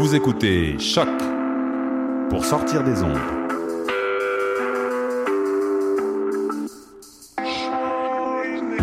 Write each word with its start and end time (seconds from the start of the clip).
Vous 0.00 0.14
écoutez 0.14 0.78
Choc 0.78 1.10
pour 2.30 2.42
sortir 2.42 2.82
des 2.82 3.02
ondes. 3.02 3.20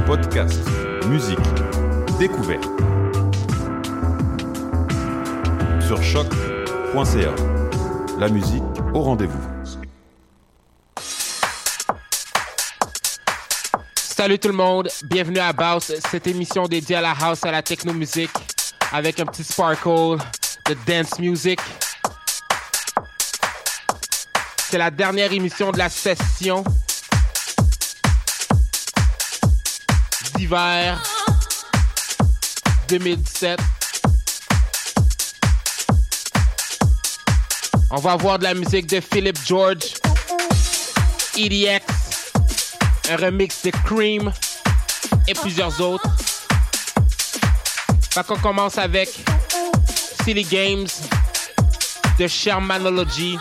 Podcast, 0.06 0.62
musique, 1.08 1.40
découverte. 2.20 2.70
Sur 5.88 6.04
choc.ca. 6.04 7.34
La 8.20 8.30
musique 8.30 8.62
au 8.94 9.02
rendez-vous. 9.02 9.42
Salut 13.96 14.38
tout 14.38 14.50
le 14.50 14.54
monde, 14.54 14.90
bienvenue 15.06 15.40
à 15.40 15.52
Baus, 15.52 15.92
cette 16.12 16.28
émission 16.28 16.68
dédiée 16.68 16.98
à 16.98 17.02
la 17.02 17.16
house, 17.20 17.44
à 17.44 17.52
la 17.52 17.64
techno-musique, 17.64 18.30
avec 18.92 19.20
un 19.20 19.26
petit 19.26 19.44
sparkle 19.44 20.20
de 20.68 20.76
dance 20.86 21.18
music. 21.20 21.60
C'est 24.70 24.78
la 24.78 24.92
dernière 24.92 25.32
émission 25.32 25.72
de 25.72 25.78
la 25.78 25.90
session 25.90 26.64
d'hiver 30.36 31.02
2017. 32.90 33.60
On 37.92 37.98
va 37.98 38.12
avoir 38.12 38.38
de 38.38 38.44
la 38.44 38.54
musique 38.54 38.88
de 38.88 39.00
Philip 39.00 39.38
George, 39.46 39.94
EDX, 41.38 41.86
un 43.10 43.16
remix 43.16 43.64
de 43.64 43.72
Cream 43.86 44.34
et 45.28 45.34
plusieurs 45.34 45.80
autres. 45.80 46.10
Fait 48.12 48.26
qu'on 48.26 48.38
commence 48.38 48.78
avec 48.78 49.24
Silly 50.28 50.44
Games 50.44 51.08
de 52.20 52.28
Shermanology 52.28 53.40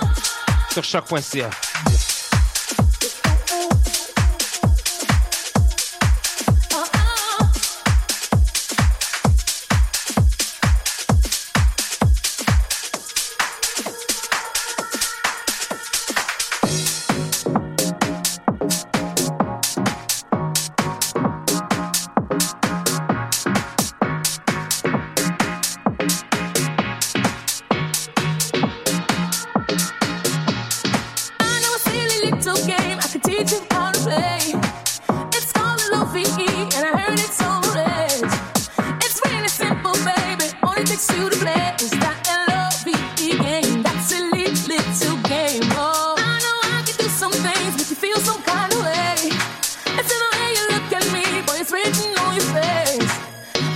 sur 0.72 0.84
choc.ca. 0.84 1.65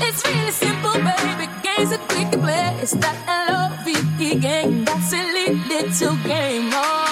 It's 0.02 0.26
really 0.26 0.50
simple, 0.50 0.92
baby. 0.92 1.46
Games 1.62 1.90
we 1.90 1.96
can 2.08 2.30
play. 2.40 2.78
It's 2.82 2.92
that 2.92 3.16
L-O-V-E 3.26 4.34
game. 4.36 4.84
That 4.84 5.02
silly 5.02 5.54
little 5.68 6.16
game. 6.24 6.70
Oh. 6.72 7.09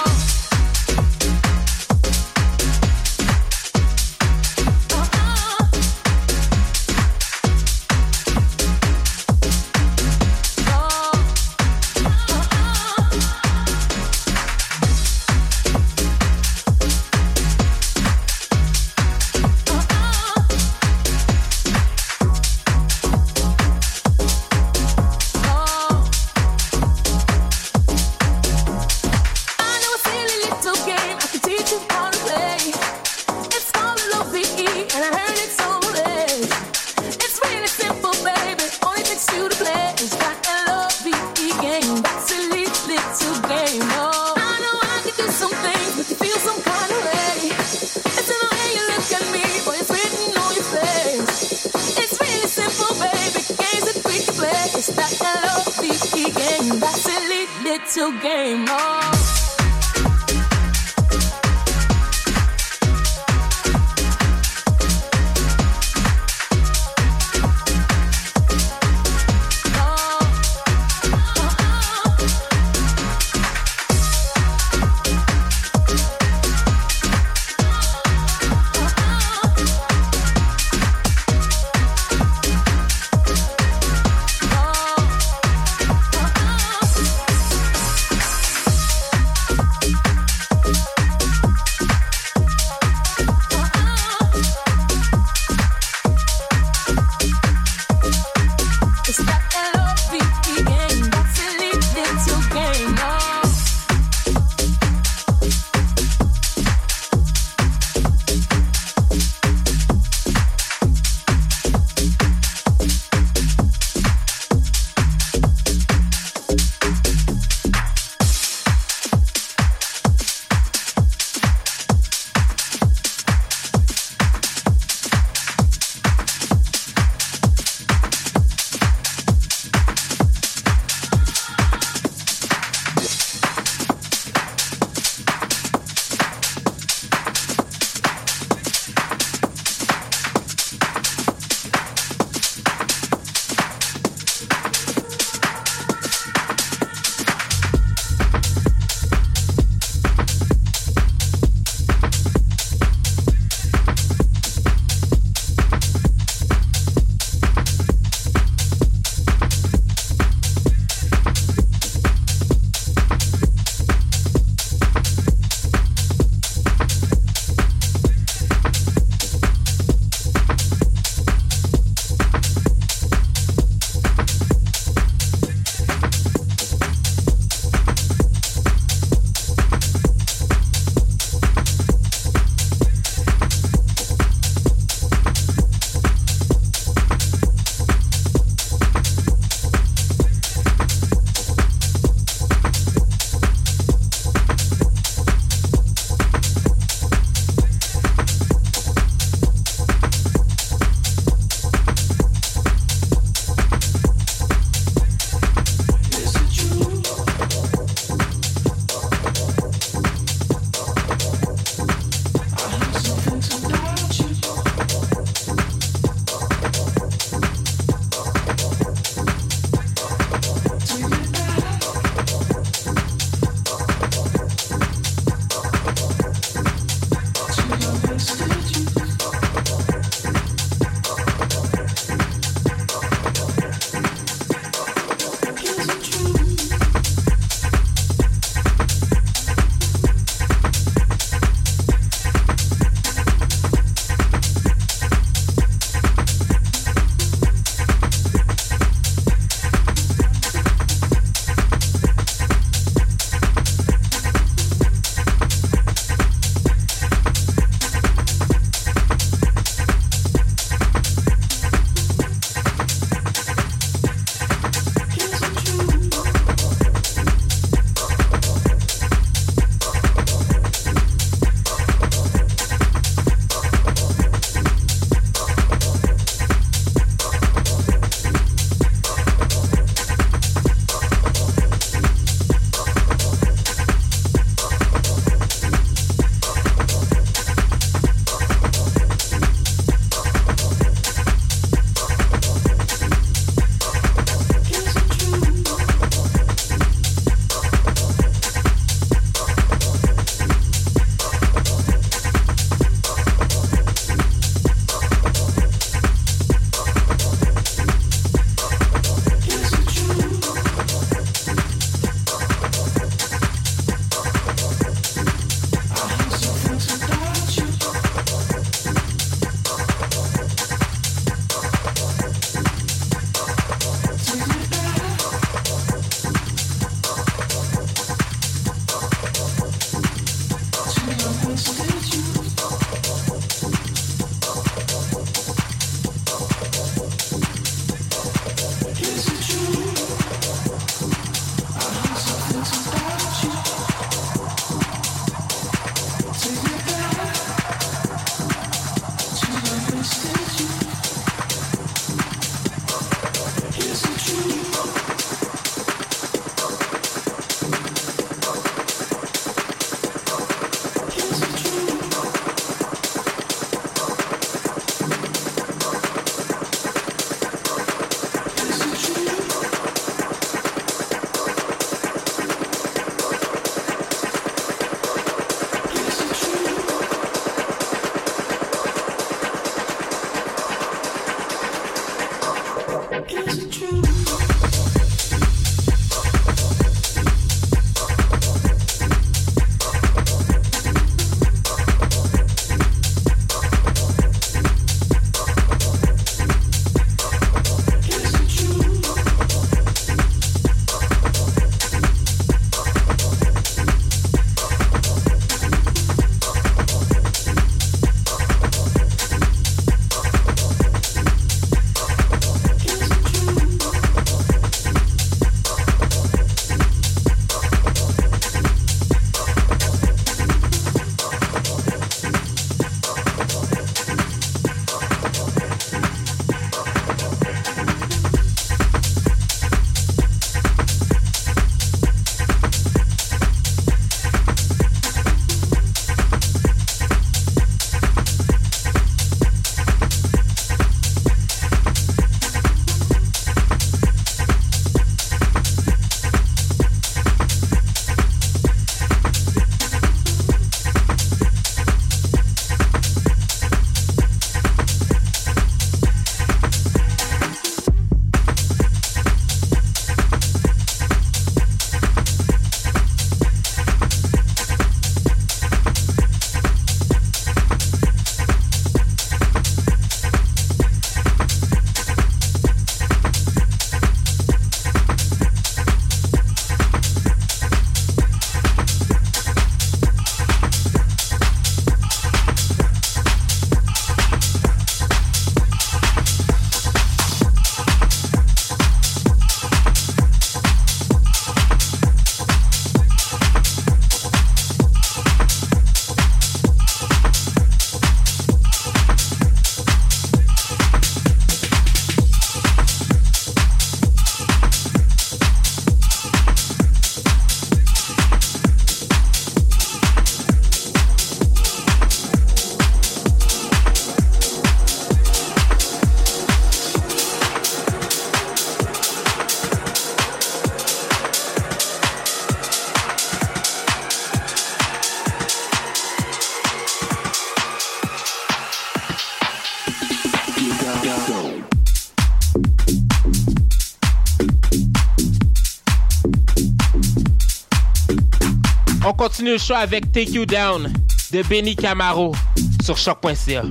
Continue 539.39 539.53
le 539.53 539.59
show 539.59 539.75
avec 539.75 540.11
Take 540.11 540.33
You 540.33 540.45
Down 540.45 540.93
de 541.31 541.43
Benny 541.49 541.77
Camaro 541.77 542.35
sur 542.83 542.97
choc.ca. 542.97 543.63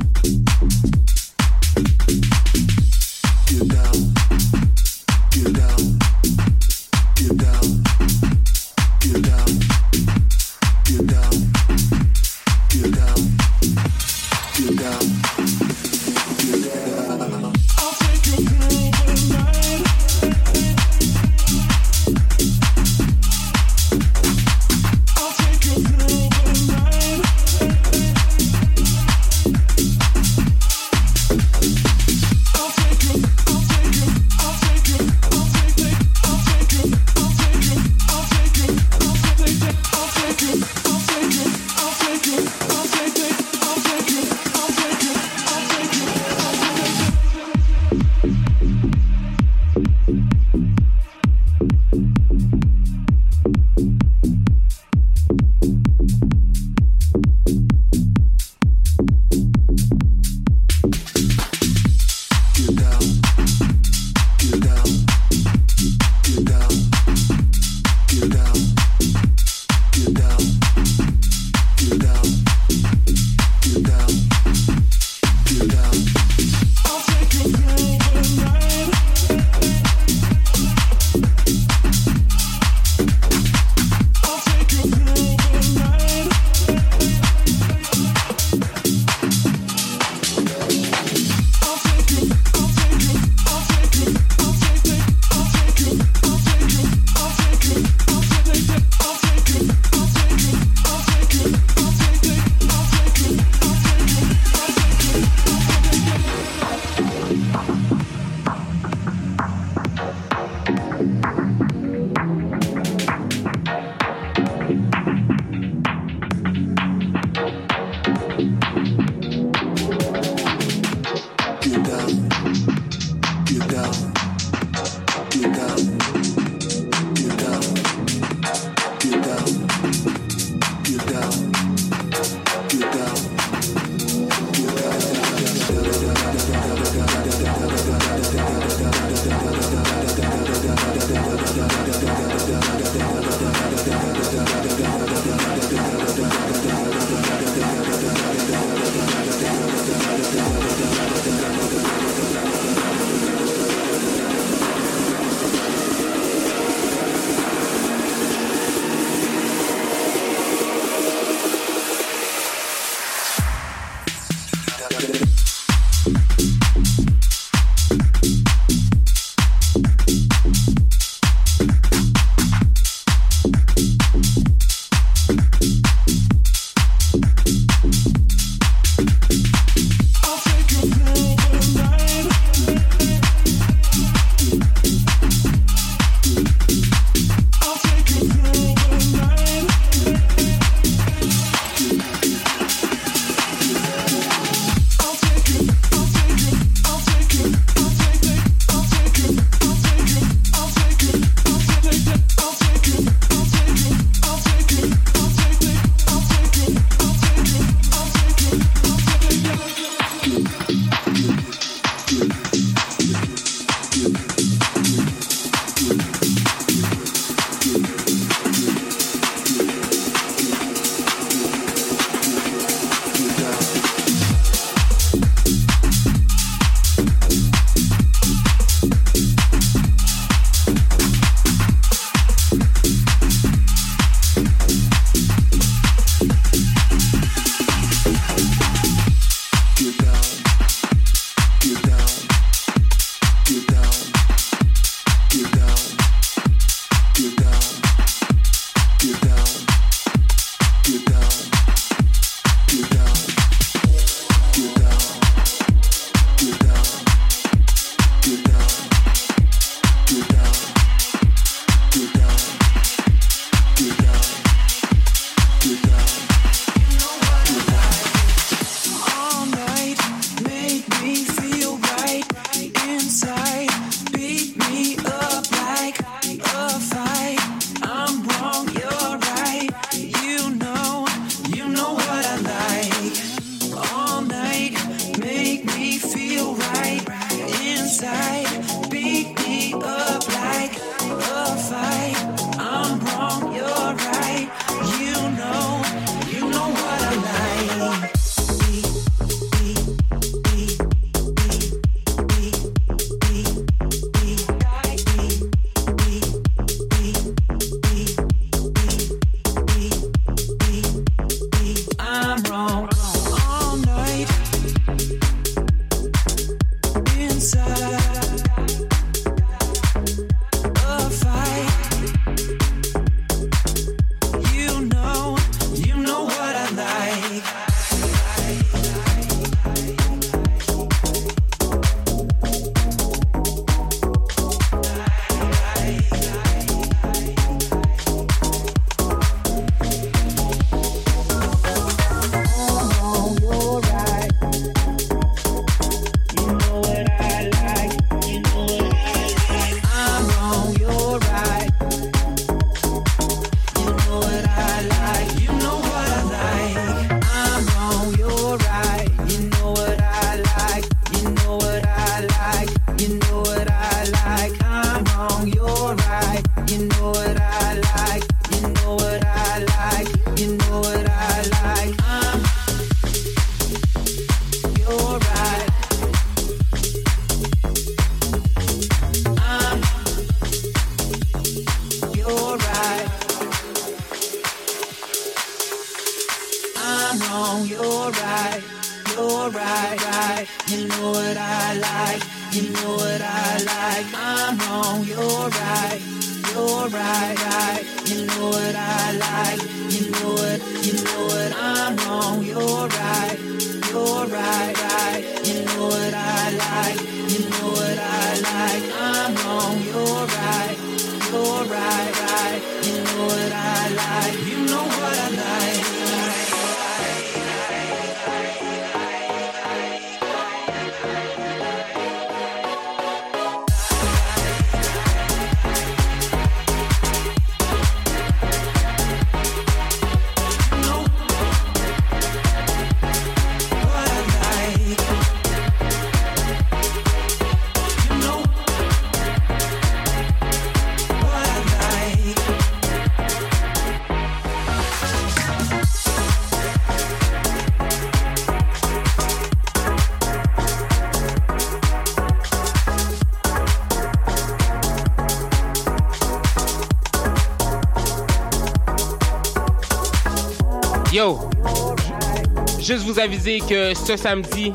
juste 462.87 463.03
vous 463.03 463.19
aviser 463.19 463.59
que 463.59 463.93
ce 463.93 464.15
samedi, 464.15 464.71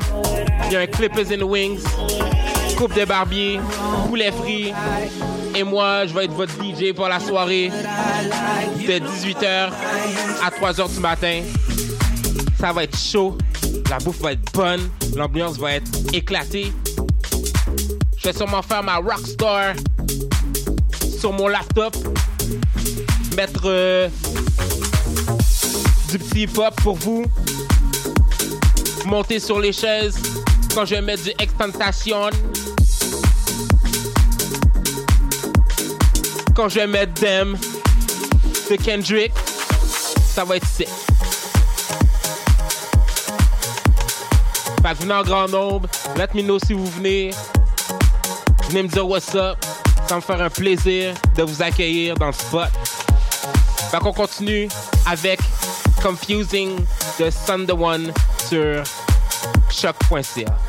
il 0.67 0.71
y 0.71 0.75
a 0.75 0.81
un 0.81 0.85
Clippers 0.85 1.31
in 1.31 1.39
the 1.39 1.49
Wings, 1.49 1.81
coupe 2.77 2.93
de 2.93 3.05
barbier, 3.05 3.59
poulet 4.07 4.31
frit, 4.31 4.71
et 5.55 5.63
moi, 5.63 6.05
je 6.05 6.13
vais 6.13 6.25
être 6.25 6.33
votre 6.33 6.53
DJ 6.61 6.93
pour 6.93 7.07
la 7.07 7.19
soirée 7.19 7.71
de 8.87 8.99
18h 8.99 9.71
à 10.43 10.49
3h 10.51 10.93
du 10.93 10.99
matin. 10.99 11.41
Ça 12.59 12.71
va 12.71 12.83
être 12.83 12.95
chaud, 12.95 13.35
la 13.89 13.97
bouffe 13.97 14.21
va 14.21 14.33
être 14.33 14.53
bonne, 14.53 14.87
l'ambiance 15.15 15.57
va 15.57 15.73
être 15.73 15.89
éclatée. 16.13 16.71
Je 18.17 18.29
vais 18.29 18.33
sûrement 18.33 18.61
faire 18.61 18.83
ma 18.83 18.97
rockstar 18.97 19.73
sur 21.19 21.33
mon 21.33 21.47
laptop, 21.47 21.95
mettre 23.35 23.63
euh, 23.65 24.07
du 26.11 26.19
petit 26.19 26.43
hip-hop 26.43 26.75
pour 26.83 26.95
vous. 26.97 27.25
Monter 29.13 29.39
sur 29.39 29.59
les 29.59 29.71
chaises 29.71 30.15
quand 30.73 30.85
je 30.85 30.95
vais 30.95 31.01
mettre 31.01 31.21
du 31.21 31.29
extentation. 31.37 32.31
Quand 36.55 36.67
je 36.67 36.79
vais 36.79 36.87
mettre 36.87 37.13
Them 37.21 37.55
de 38.71 38.75
Kendrick, 38.75 39.31
ça 40.33 40.43
va 40.43 40.55
être 40.55 40.65
sick. 40.65 40.87
Fait 44.81 44.93
venez 44.99 45.13
en 45.13 45.21
grand 45.21 45.47
nombre. 45.47 45.87
Let 46.17 46.29
me 46.33 46.41
know 46.41 46.57
si 46.57 46.73
vous 46.73 46.87
venez. 46.87 47.29
Venez 48.69 48.81
me 48.81 48.87
dire 48.87 49.07
what's 49.07 49.35
up. 49.35 49.63
Ça 50.07 50.15
me 50.15 50.21
faire 50.21 50.41
un 50.41 50.49
plaisir 50.49 51.13
de 51.37 51.43
vous 51.43 51.61
accueillir 51.61 52.15
dans 52.15 52.27
le 52.27 52.33
spot. 52.33 52.69
Fait 53.91 53.99
qu'on 53.99 54.11
continue 54.11 54.67
avec 55.05 55.39
Confusing 56.01 56.77
de 57.19 57.65
the 57.67 57.79
One 57.79 58.11
sur 58.49 58.83
choc.ca. 59.83 60.62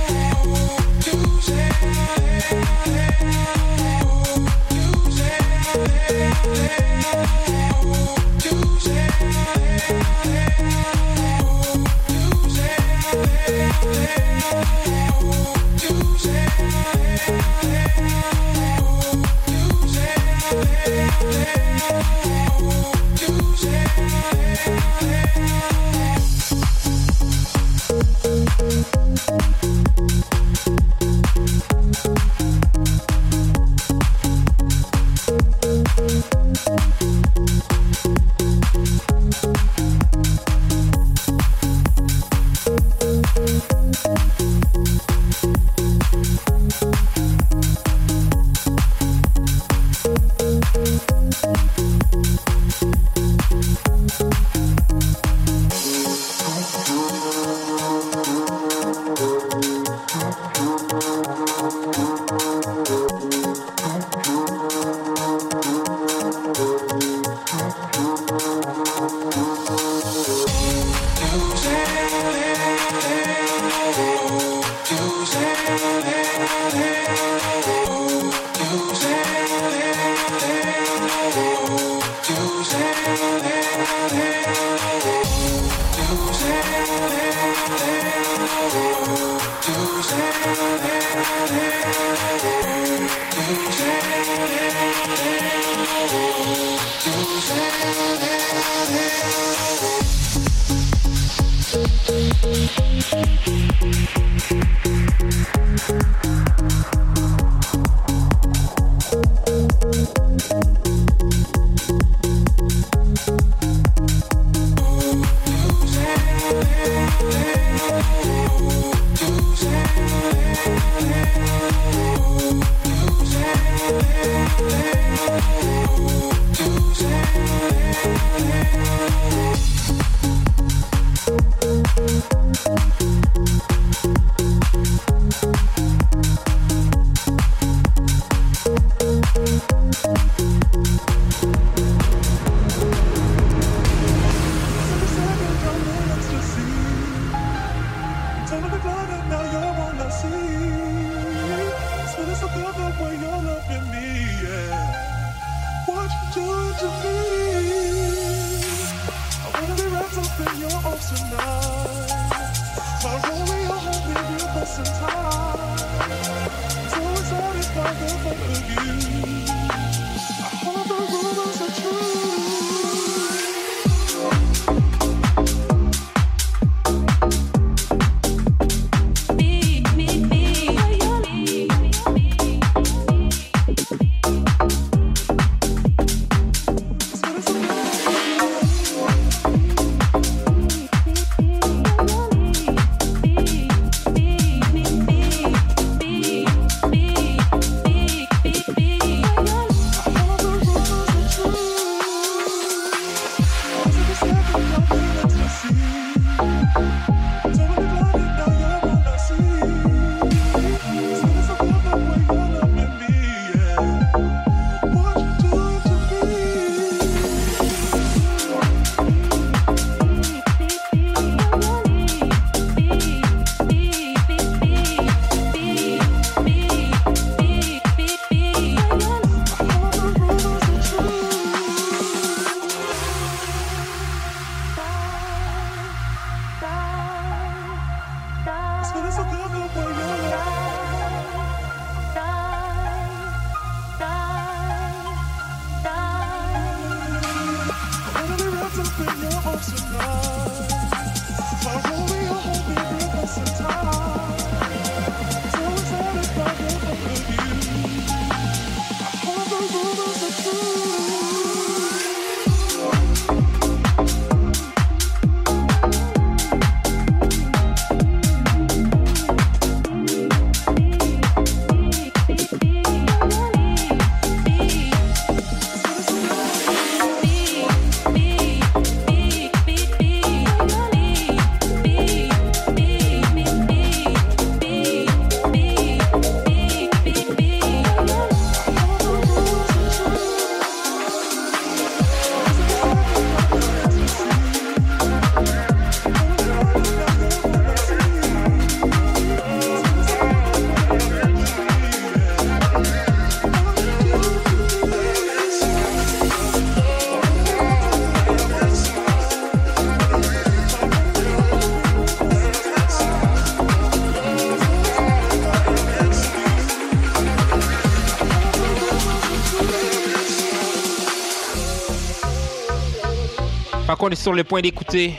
Est 324.14 324.22
sur 324.22 324.32
le 324.32 324.44
point 324.44 324.60
d'écouter 324.60 325.14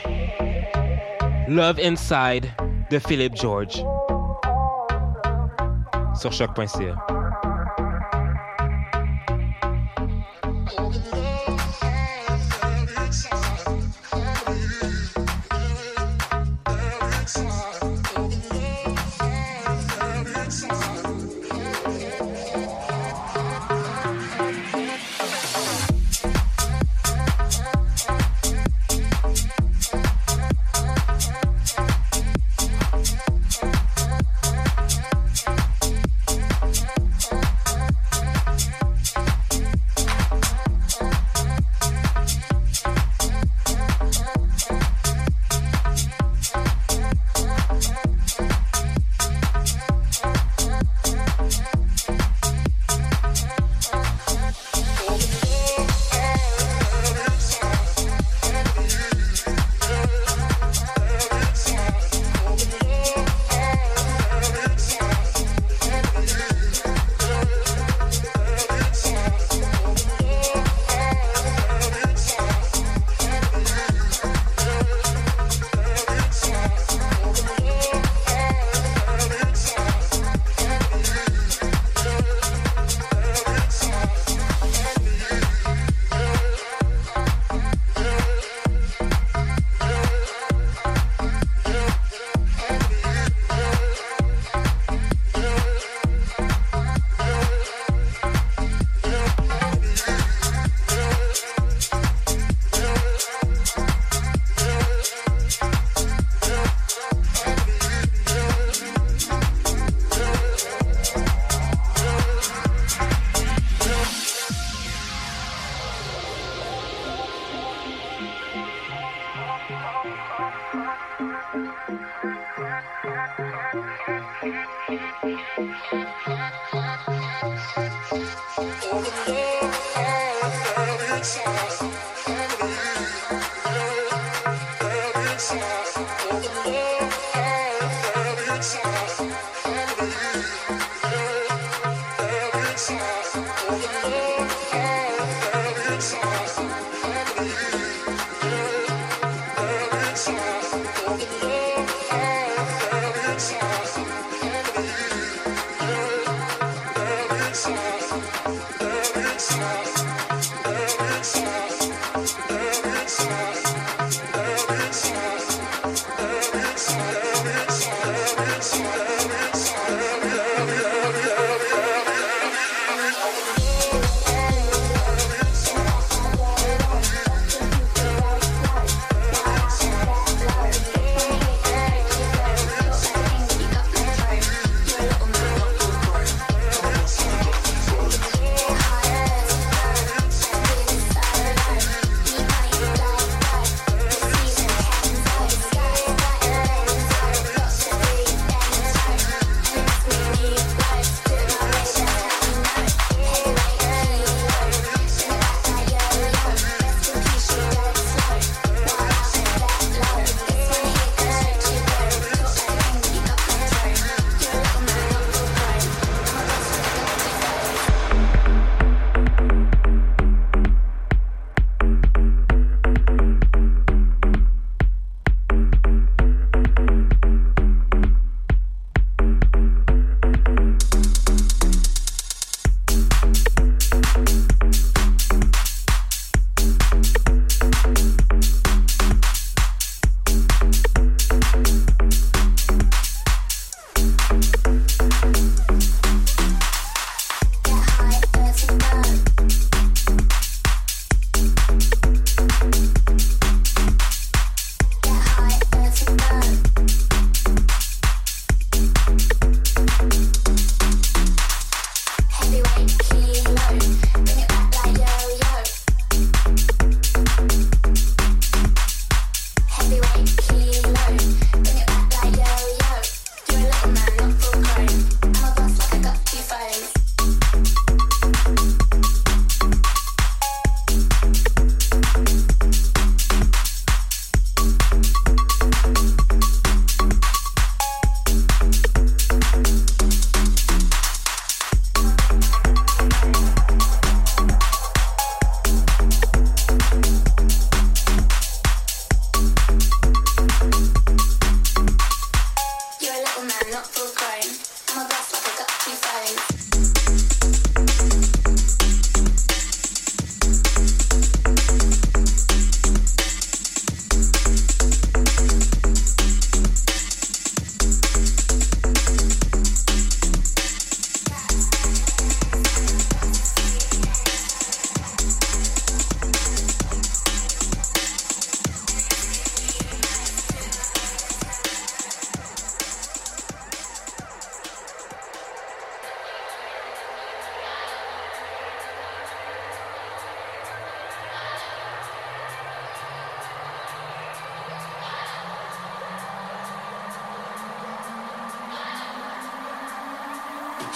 Love 1.48 1.78
Inside 1.82 2.46
de 2.90 2.98
Philip 2.98 3.36
George 3.36 3.84
sur 6.18 6.32
choc.ca. 6.32 7.15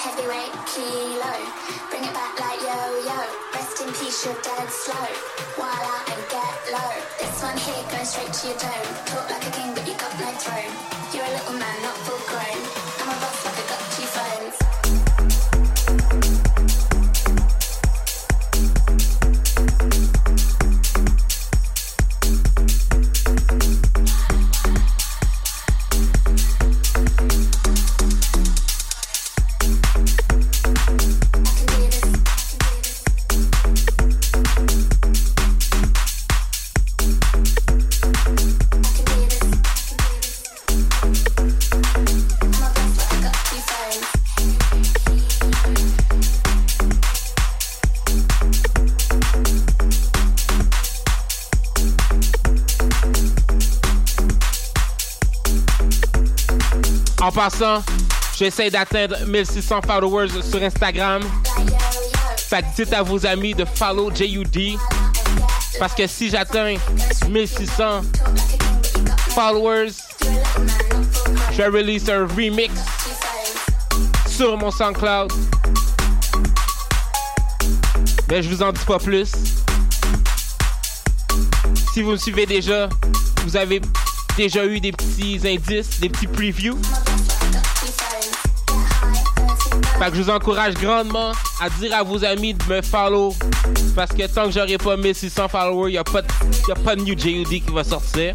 Heavyweight 0.01 0.57
kilo, 0.65 1.35
bring 1.91 2.03
it 2.03 2.15
back 2.15 2.41
like 2.41 2.59
yo-yo. 2.63 3.21
Rest 3.53 3.83
in 3.83 3.93
peace, 3.93 4.25
you're 4.25 4.35
dead 4.41 4.71
slow. 4.71 4.95
While 5.61 5.69
out 5.69 6.09
and 6.09 6.23
get 6.33 6.57
low. 6.73 6.93
This 7.21 7.43
one 7.43 7.59
here 7.59 7.85
goes 7.93 8.09
straight 8.09 8.33
to 8.33 8.47
your 8.49 8.57
dome. 8.57 8.95
Talk 9.05 9.29
like 9.29 9.47
a 9.47 9.51
king, 9.51 9.75
but 9.75 9.87
you 9.87 9.93
got 10.01 10.19
no 10.19 10.33
throne. 10.41 10.73
You're 11.13 11.27
a 11.27 11.33
little 11.37 11.53
man, 11.53 11.83
not 11.83 11.97
full 12.09 12.17
grown. 12.33 12.90
Passant, 57.41 57.83
j'essaie 58.37 58.69
d'atteindre 58.69 59.17
1600 59.25 59.81
followers 59.87 60.29
sur 60.43 60.63
Instagram. 60.63 61.23
Fait 62.37 62.63
dites 62.77 62.93
à 62.93 63.03
vos 63.03 63.25
amis 63.25 63.55
de 63.55 63.65
follow 63.65 64.15
JUD. 64.15 64.77
Parce 65.79 65.95
que 65.95 66.07
si 66.07 66.29
j'atteins 66.29 66.75
1600 67.31 68.03
followers, 69.31 69.93
je 71.53 71.57
vais 71.57 71.69
release 71.69 72.11
un 72.11 72.27
remix 72.27 72.75
sur 74.29 74.59
mon 74.59 74.71
SoundCloud. 74.71 75.33
Mais 78.29 78.43
je 78.43 78.51
vous 78.51 78.63
en 78.63 78.71
dis 78.71 78.85
pas 78.85 78.99
plus. 78.99 79.33
Si 81.95 82.03
vous 82.03 82.11
me 82.11 82.17
suivez 82.19 82.45
déjà, 82.45 82.91
vous 83.47 83.57
avez 83.57 83.81
déjà 84.37 84.67
eu 84.67 84.79
des 84.79 84.93
petits 84.93 85.41
indices, 85.47 86.01
des 86.01 86.11
petits 86.11 86.27
previews. 86.27 86.79
Fait 90.01 90.11
que 90.11 90.17
je 90.17 90.23
vous 90.23 90.31
encourage 90.31 90.75
grandement 90.75 91.33
à 91.61 91.69
dire 91.79 91.95
à 91.95 92.03
vos 92.03 92.25
amis 92.25 92.55
de 92.55 92.65
me 92.65 92.81
follow. 92.81 93.35
Parce 93.95 94.11
que 94.13 94.27
tant 94.27 94.47
que 94.47 94.53
j'aurai 94.53 94.79
pas 94.79 94.97
1600 94.97 95.49
followers, 95.49 95.91
n'y 95.93 95.99
a, 95.99 96.05
pas 96.05 96.23
de- 96.23 96.29
y 96.69 96.73
a 96.73 96.75
pas 96.75 96.97
de 96.97 97.03
new 97.03 97.17
JUD 97.19 97.49
qui 97.49 97.63
va 97.71 97.85
sortir. 97.85 98.35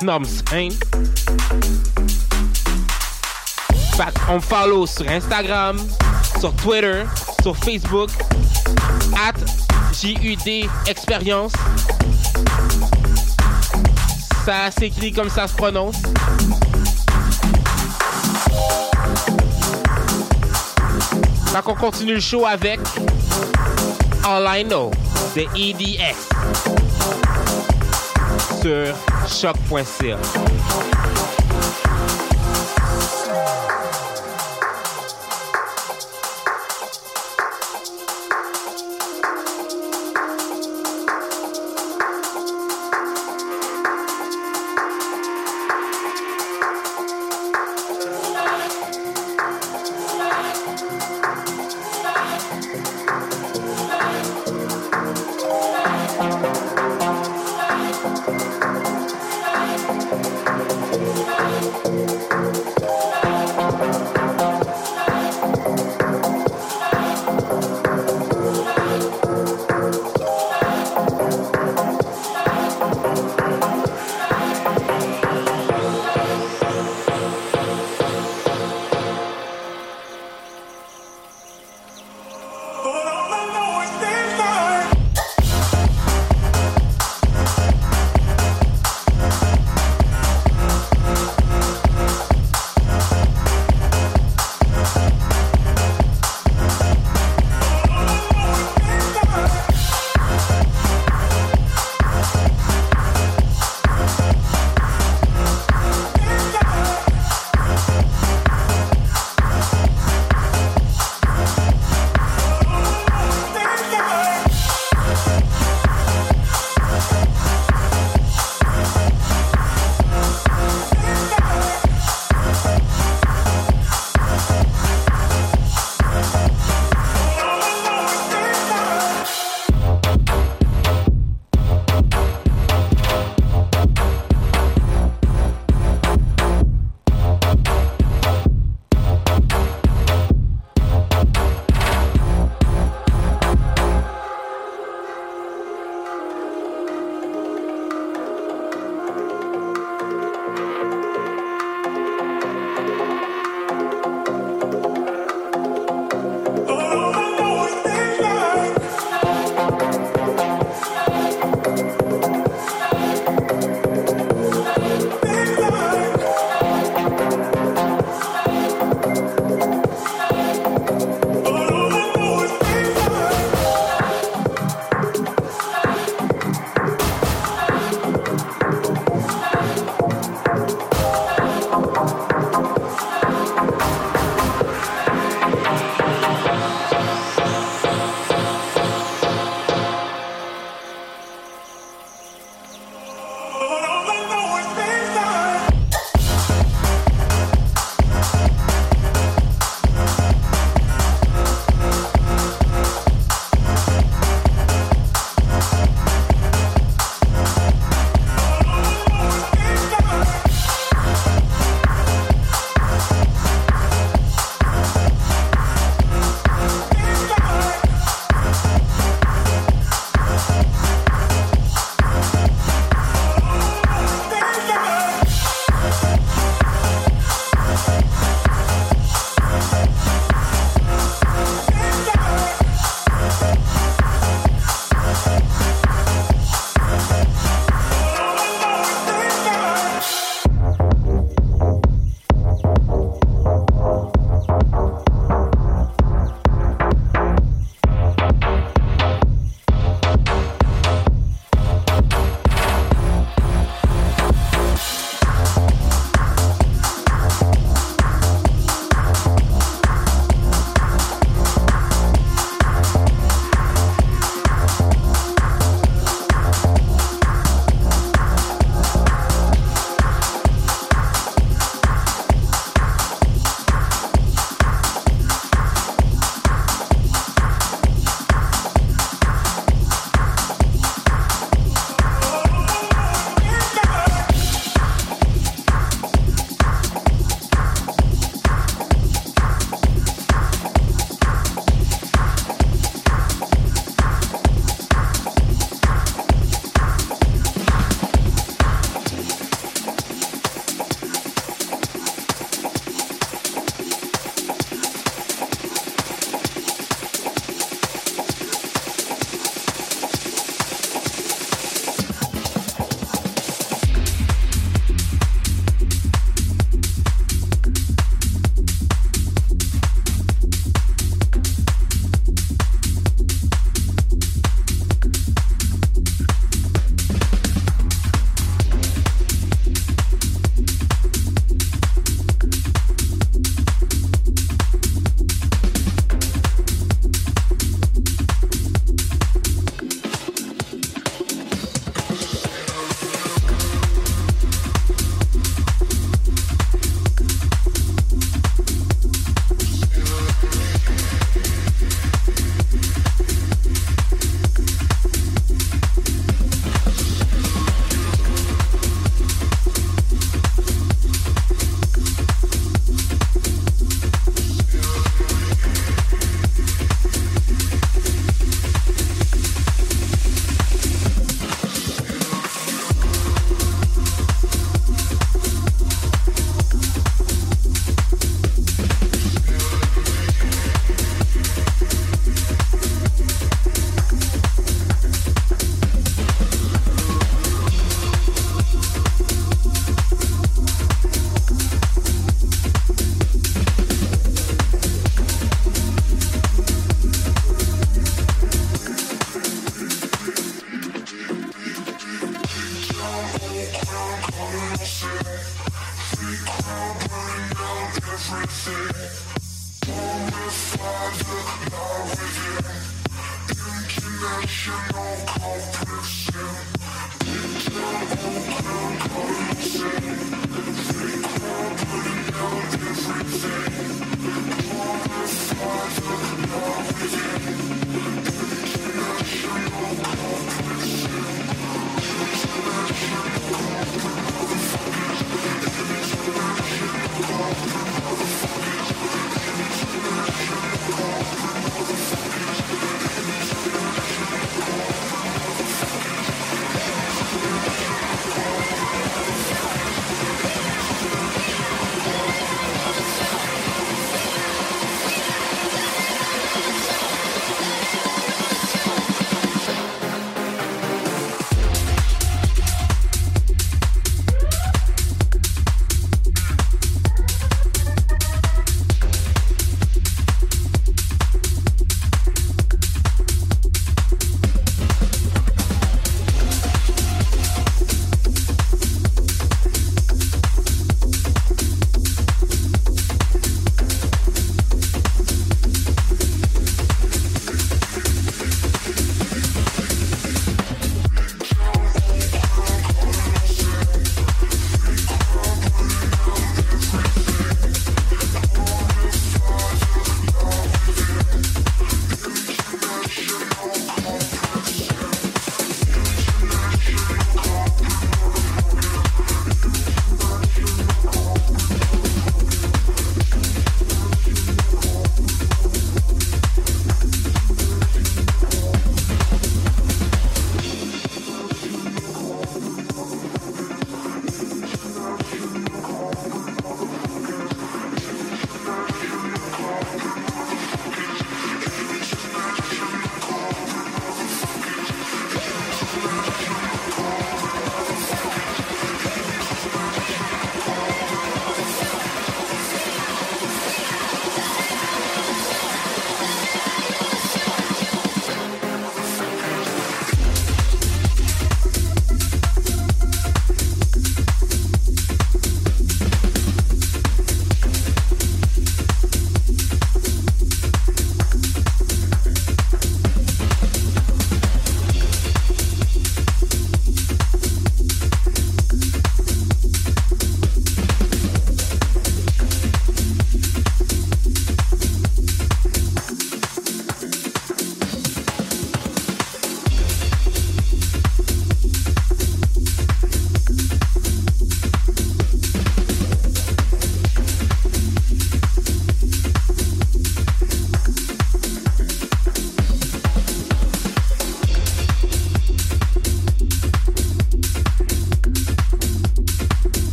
Non, 0.00 0.20
saying. 0.24 0.72
Fait 3.96 4.18
qu'on 4.26 4.36
me 4.36 4.40
follow 4.40 4.86
sur 4.86 5.06
Instagram, 5.08 5.76
sur 6.40 6.54
Twitter, 6.54 7.02
sur 7.42 7.54
Facebook, 7.56 8.08
at 9.16 9.34
JUD 10.00 10.66
Expérience. 10.86 11.52
Ça 14.46 14.70
s'écrit 14.70 15.12
comme 15.12 15.28
ça 15.28 15.46
se 15.46 15.52
prononce. 15.54 15.96
Fait 21.52 21.62
qu'on 21.62 21.74
continue 21.74 22.14
le 22.14 22.20
show 22.20 22.44
avec 22.46 22.78
All 24.24 24.46
I 24.46 24.64
Know 24.64 24.90
de 25.34 25.42
EDX 25.56 26.28
sur 28.60 28.94
choc.ca. 29.26 30.18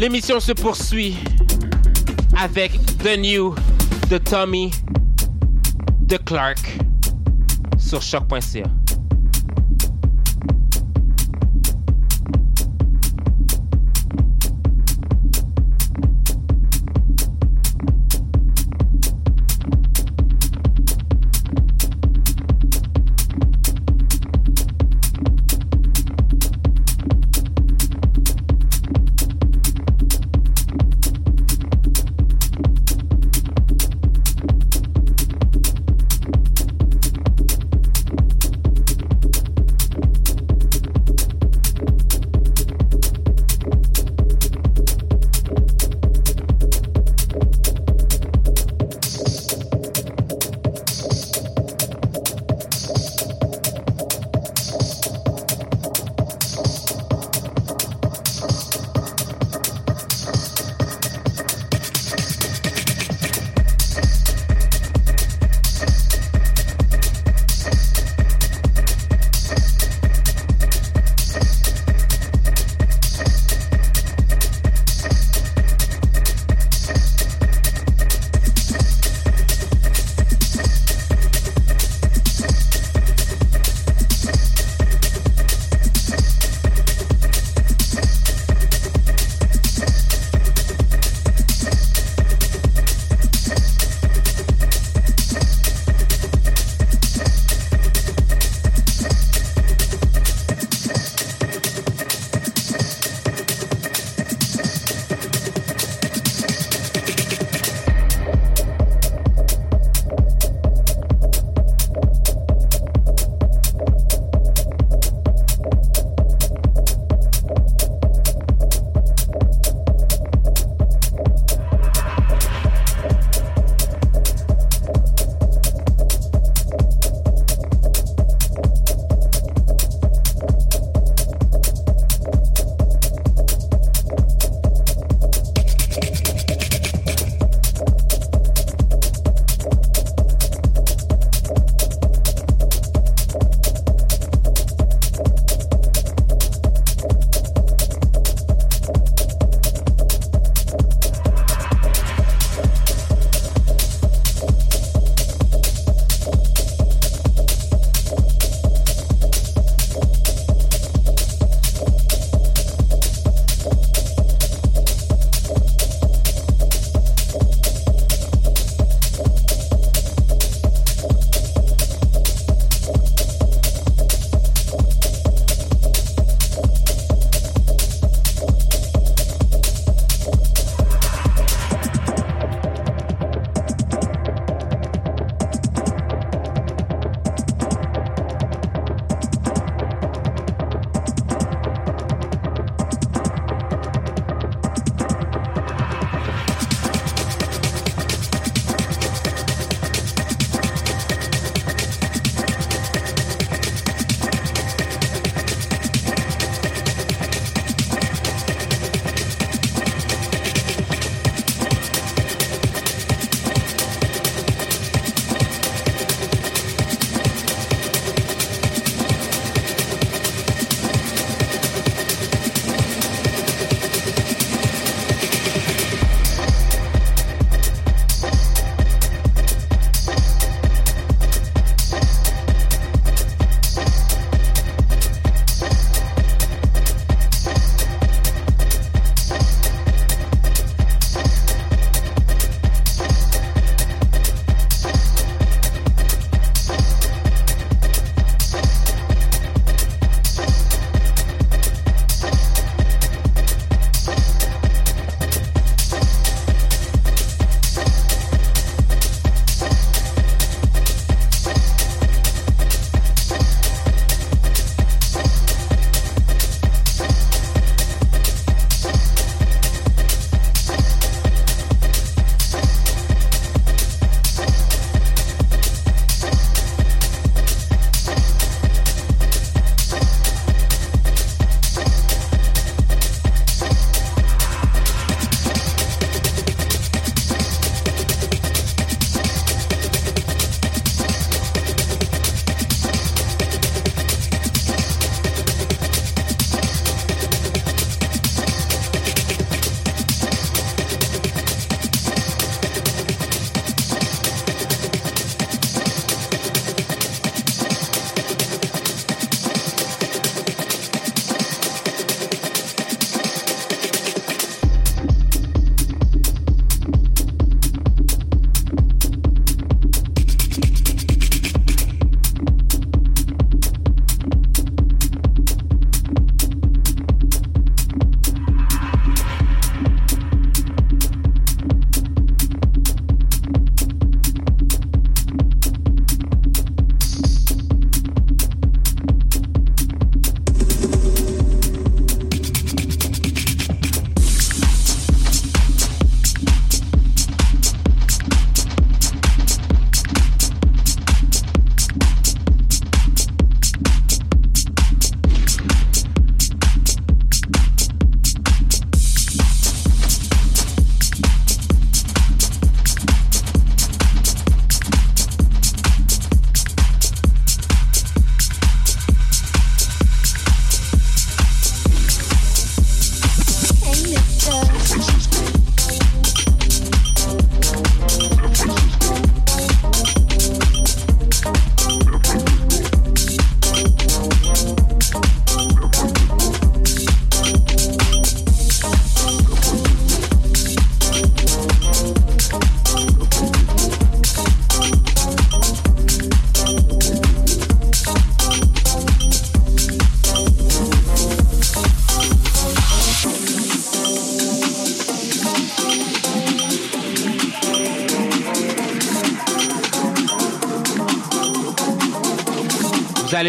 L'émission 0.00 0.40
se 0.40 0.52
poursuit 0.52 1.14
avec 2.34 2.72
The 3.04 3.18
New 3.18 3.54
de 4.08 4.16
Tommy 4.16 4.70
de 6.00 6.16
Clark 6.16 6.78
sur 7.78 8.00
choc.ca. 8.00 8.79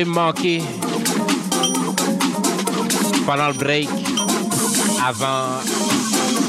allez 0.02 0.10
me 0.10 0.16
manquer 0.16 0.62
pendant 3.26 3.48
le 3.48 3.54
break 3.54 3.90
avant 5.08 5.60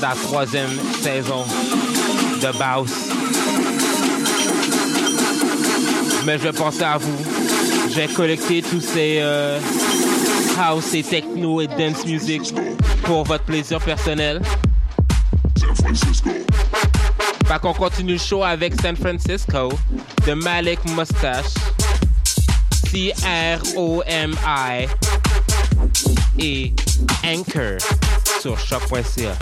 la 0.00 0.14
troisième 0.22 0.70
saison 1.02 1.44
de 2.40 2.58
Baus. 2.58 2.90
Mais 6.24 6.38
je 6.38 6.44
vais 6.44 6.52
penser 6.52 6.82
à 6.82 6.96
vous. 6.96 7.24
Je 7.90 7.94
vais 7.94 8.08
collecter 8.08 8.62
tous 8.62 8.80
ces 8.80 9.18
euh, 9.20 9.58
house 10.58 10.94
et 10.94 11.02
techno 11.02 11.60
et 11.60 11.66
dance 11.66 12.06
music 12.06 12.54
pour 13.04 13.24
votre 13.24 13.44
plaisir 13.44 13.80
personnel. 13.80 14.40
Fait 17.46 17.60
qu'on 17.60 17.74
continue 17.74 18.12
le 18.12 18.18
show 18.18 18.42
avec 18.44 18.80
San 18.80 18.96
Francisco 18.96 19.70
de 20.26 20.32
Malik 20.32 20.78
Mustache, 20.96 21.52
C-R-O-M-I 22.92 24.86
et 26.38 26.74
Anchor 27.24 27.78
sur 28.42 28.58
choc.ca. 28.58 29.32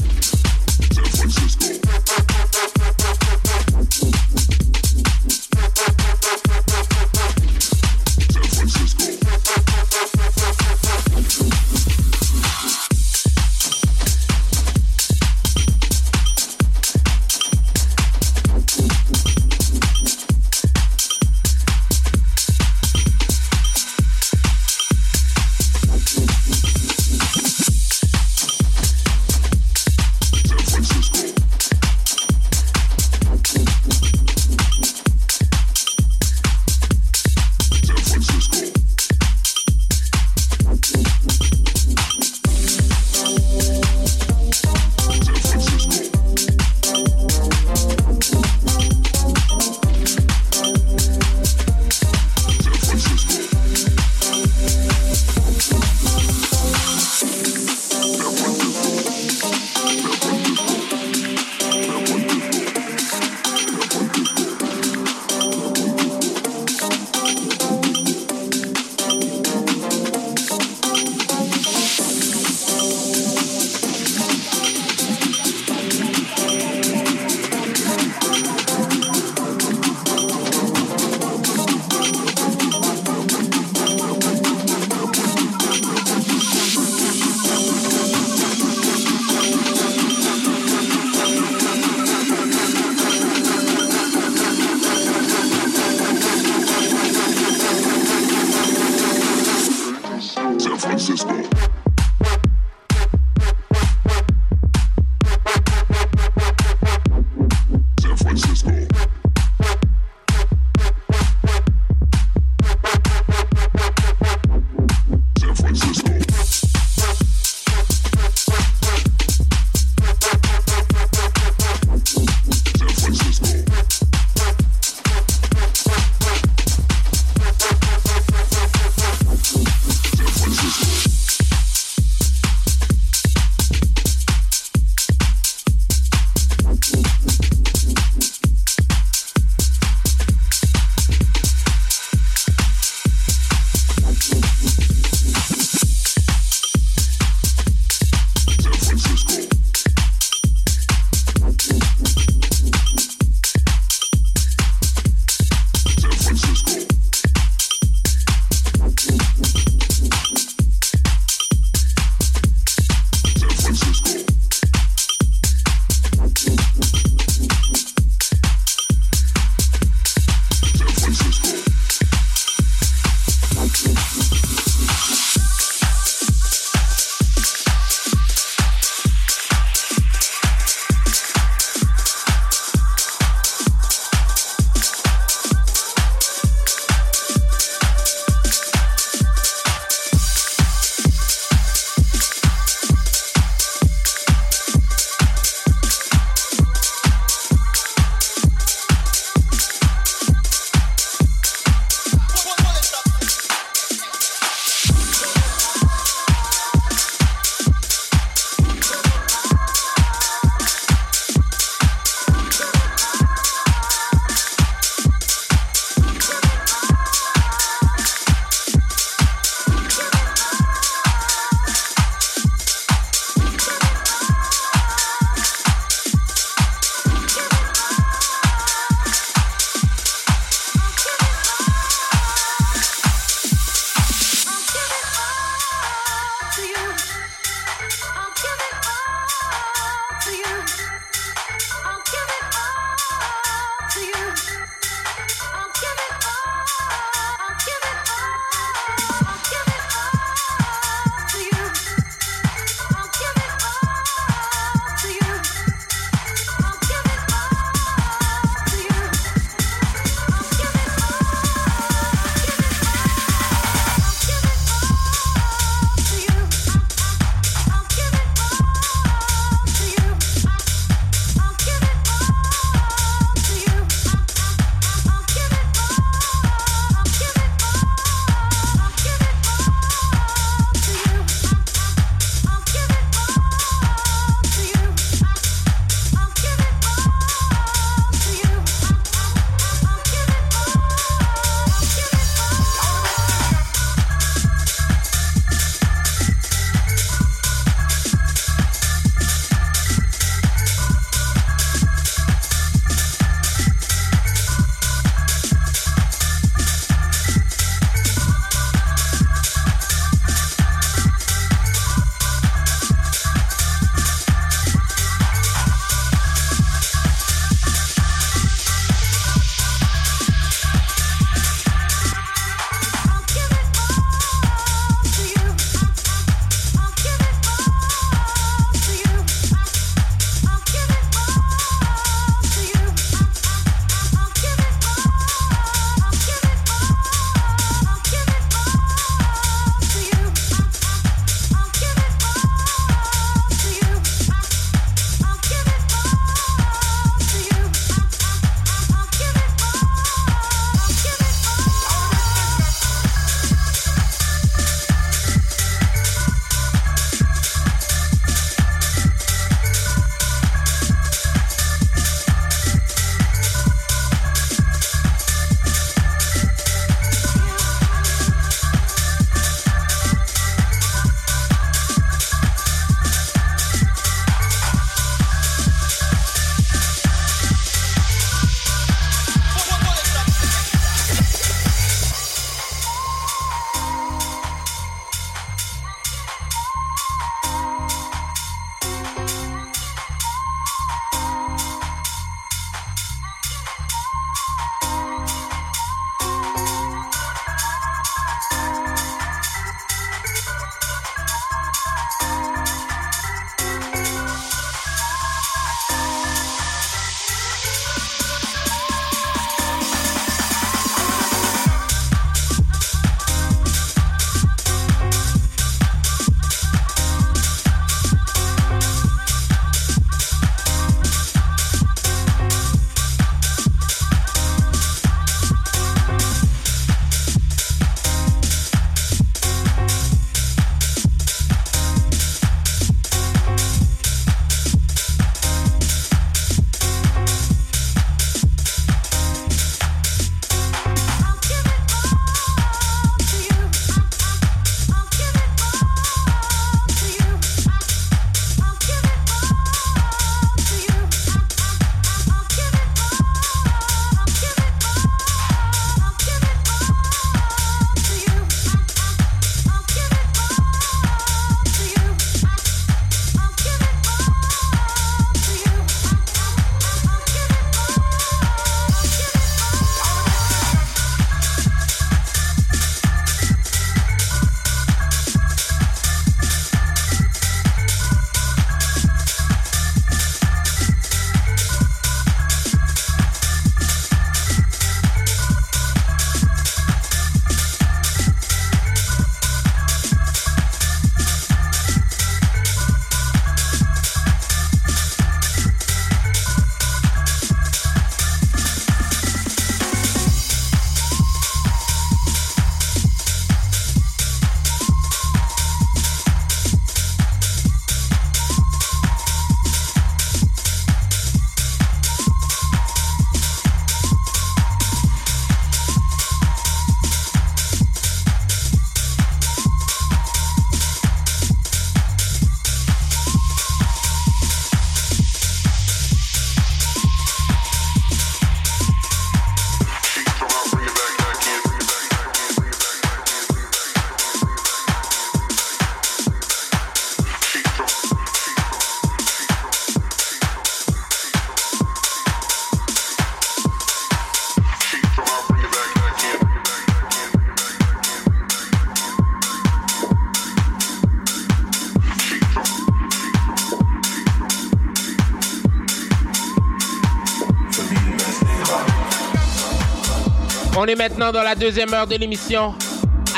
On 560.82 560.86
est 560.86 560.94
maintenant 560.94 561.30
dans 561.30 561.42
la 561.42 561.54
deuxième 561.54 561.92
heure 561.92 562.06
de 562.06 562.16
l'émission 562.16 562.72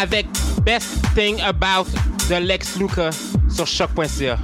avec 0.00 0.28
Best 0.64 1.02
Thing 1.16 1.40
About 1.40 1.90
the 2.28 2.40
Lex 2.40 2.76
Luca 2.76 3.10
sur 3.48 3.66
choc.ca. 3.66 4.38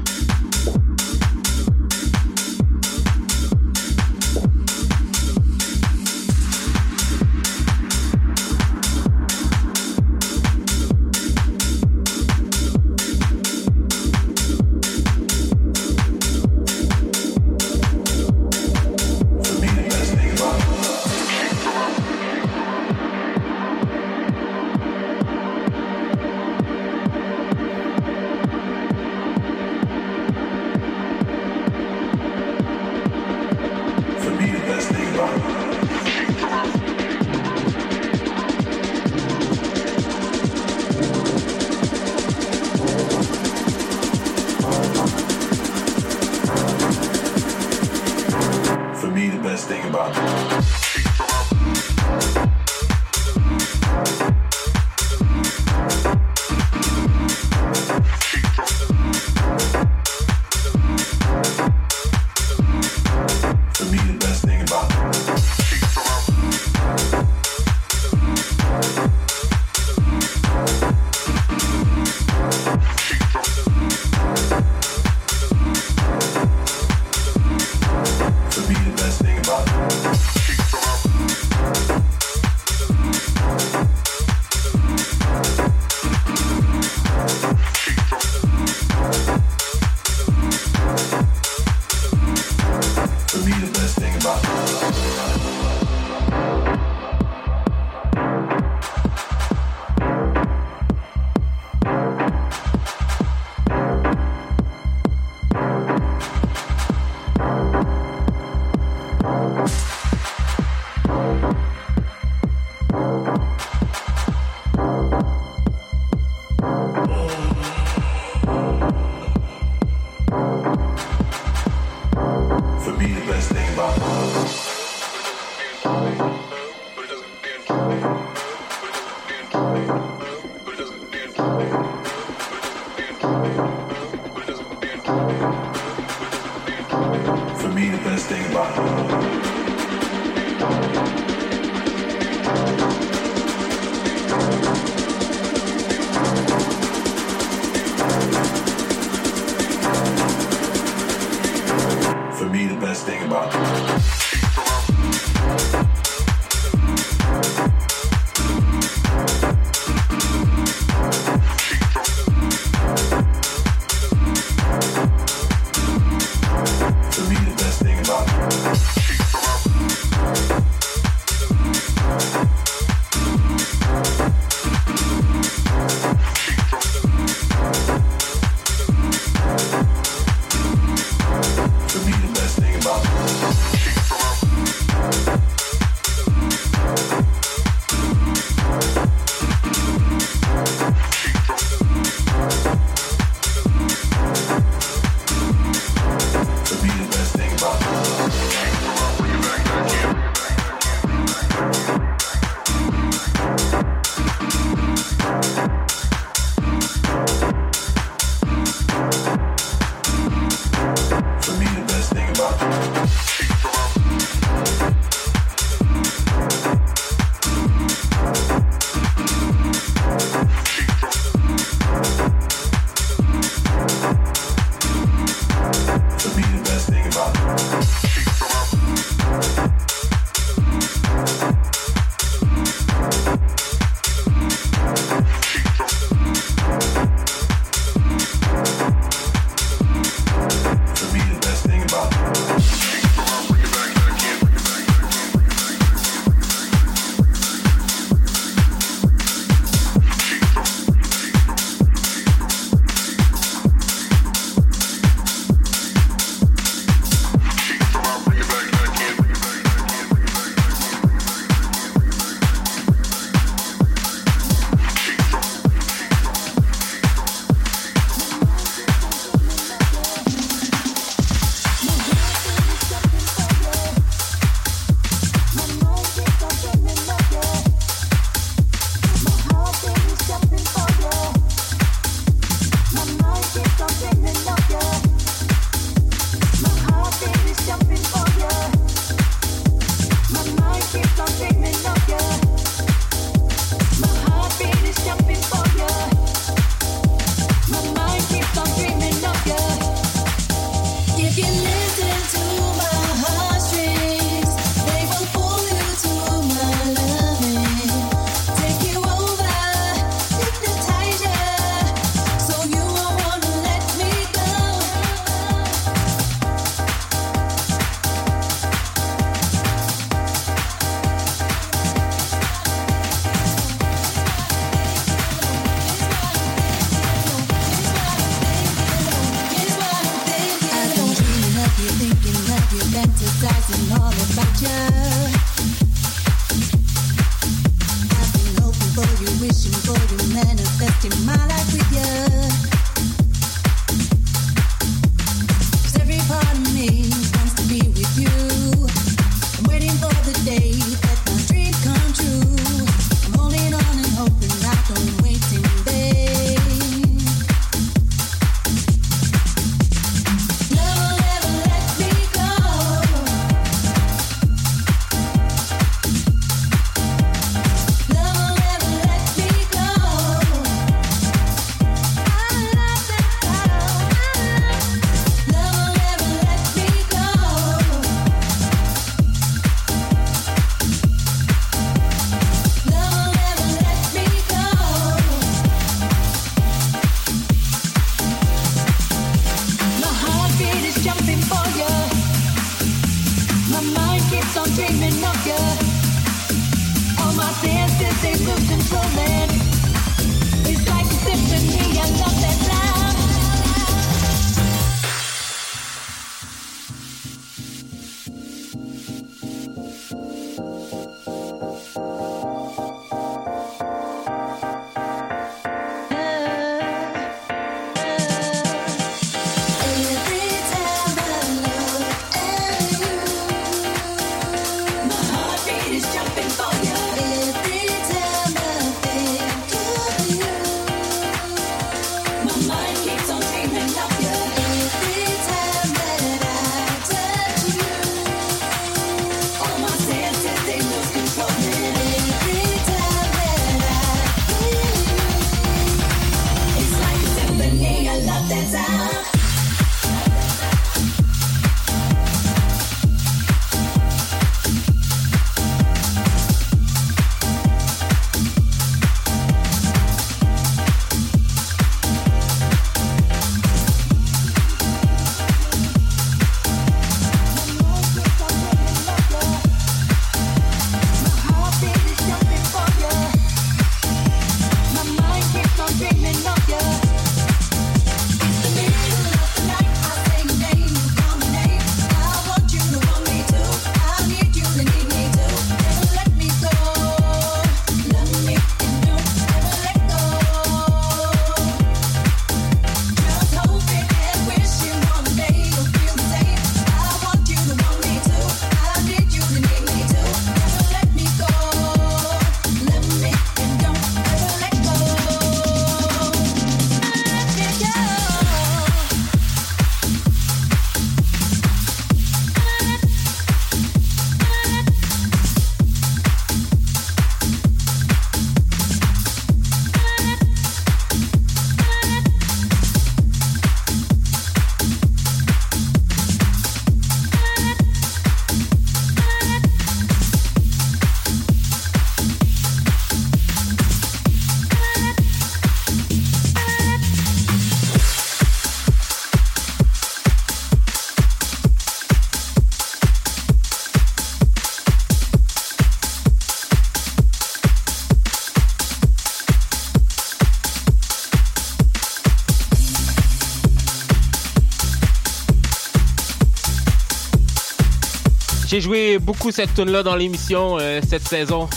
J'ai 558.79 558.84
joué 558.84 559.18
beaucoup 559.18 559.50
cette 559.50 559.75
tune 559.75 559.91
là 559.91 560.05
dans 560.05 560.14
l'émission 560.14 560.79
euh, 560.79 561.00
cette 561.05 561.26
saison, 561.26 561.68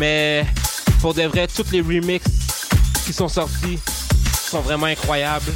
mais 0.00 0.46
pour 1.02 1.12
de 1.12 1.24
vrai, 1.24 1.46
toutes 1.46 1.70
les 1.72 1.82
remixes 1.82 2.70
qui 3.04 3.12
sont 3.12 3.28
sortis 3.28 3.78
sont 4.48 4.62
vraiment 4.62 4.86
incroyables. 4.86 5.52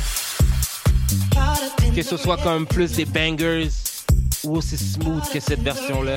Que 1.95 2.03
ce 2.03 2.19
soit 2.19 2.37
comme 2.37 2.67
plus 2.67 2.93
des 2.93 3.07
bangers 3.07 3.71
ou 4.45 4.59
aussi 4.59 4.77
smooth 4.77 5.27
que 5.33 5.41
cette 5.41 5.63
version 5.63 6.03
là. 6.03 6.17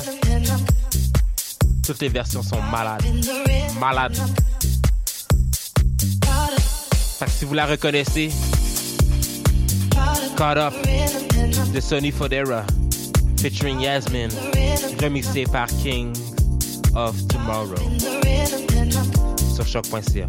Toutes 1.85 2.01
les 2.01 2.09
versions 2.09 2.43
sont 2.43 2.61
malades. 2.63 3.05
Malades. 3.79 4.17
Fait 7.17 7.25
que 7.25 7.31
si 7.31 7.45
vous 7.45 7.53
la 7.53 7.65
reconnaissez, 7.65 8.29
Caught 10.35 10.57
Up 10.57 10.73
de 11.73 11.79
Sonny 11.79 12.11
Fodera. 12.11 12.65
featuring 13.41 13.79
Yasmin, 13.79 14.29
remixé 14.99 15.45
par 15.45 15.67
King 15.81 16.13
of 16.95 17.15
Tomorrow. 17.27 17.77
Sur 19.55 19.65
choc.ca. 19.65 20.27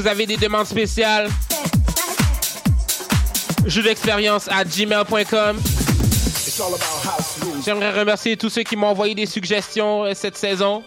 vous 0.00 0.06
avez 0.06 0.24
des 0.24 0.38
demandes 0.38 0.66
spéciales, 0.66 1.28
jeu 3.66 3.82
d'expérience 3.82 4.48
à 4.48 4.64
gmail.com. 4.64 5.60
J'aimerais 7.62 7.98
remercier 7.98 8.36
tous 8.38 8.48
ceux 8.48 8.62
qui 8.62 8.76
m'ont 8.76 8.86
envoyé 8.86 9.14
des 9.14 9.26
suggestions 9.26 10.04
euh, 10.04 10.12
cette 10.14 10.38
saison. 10.38 10.82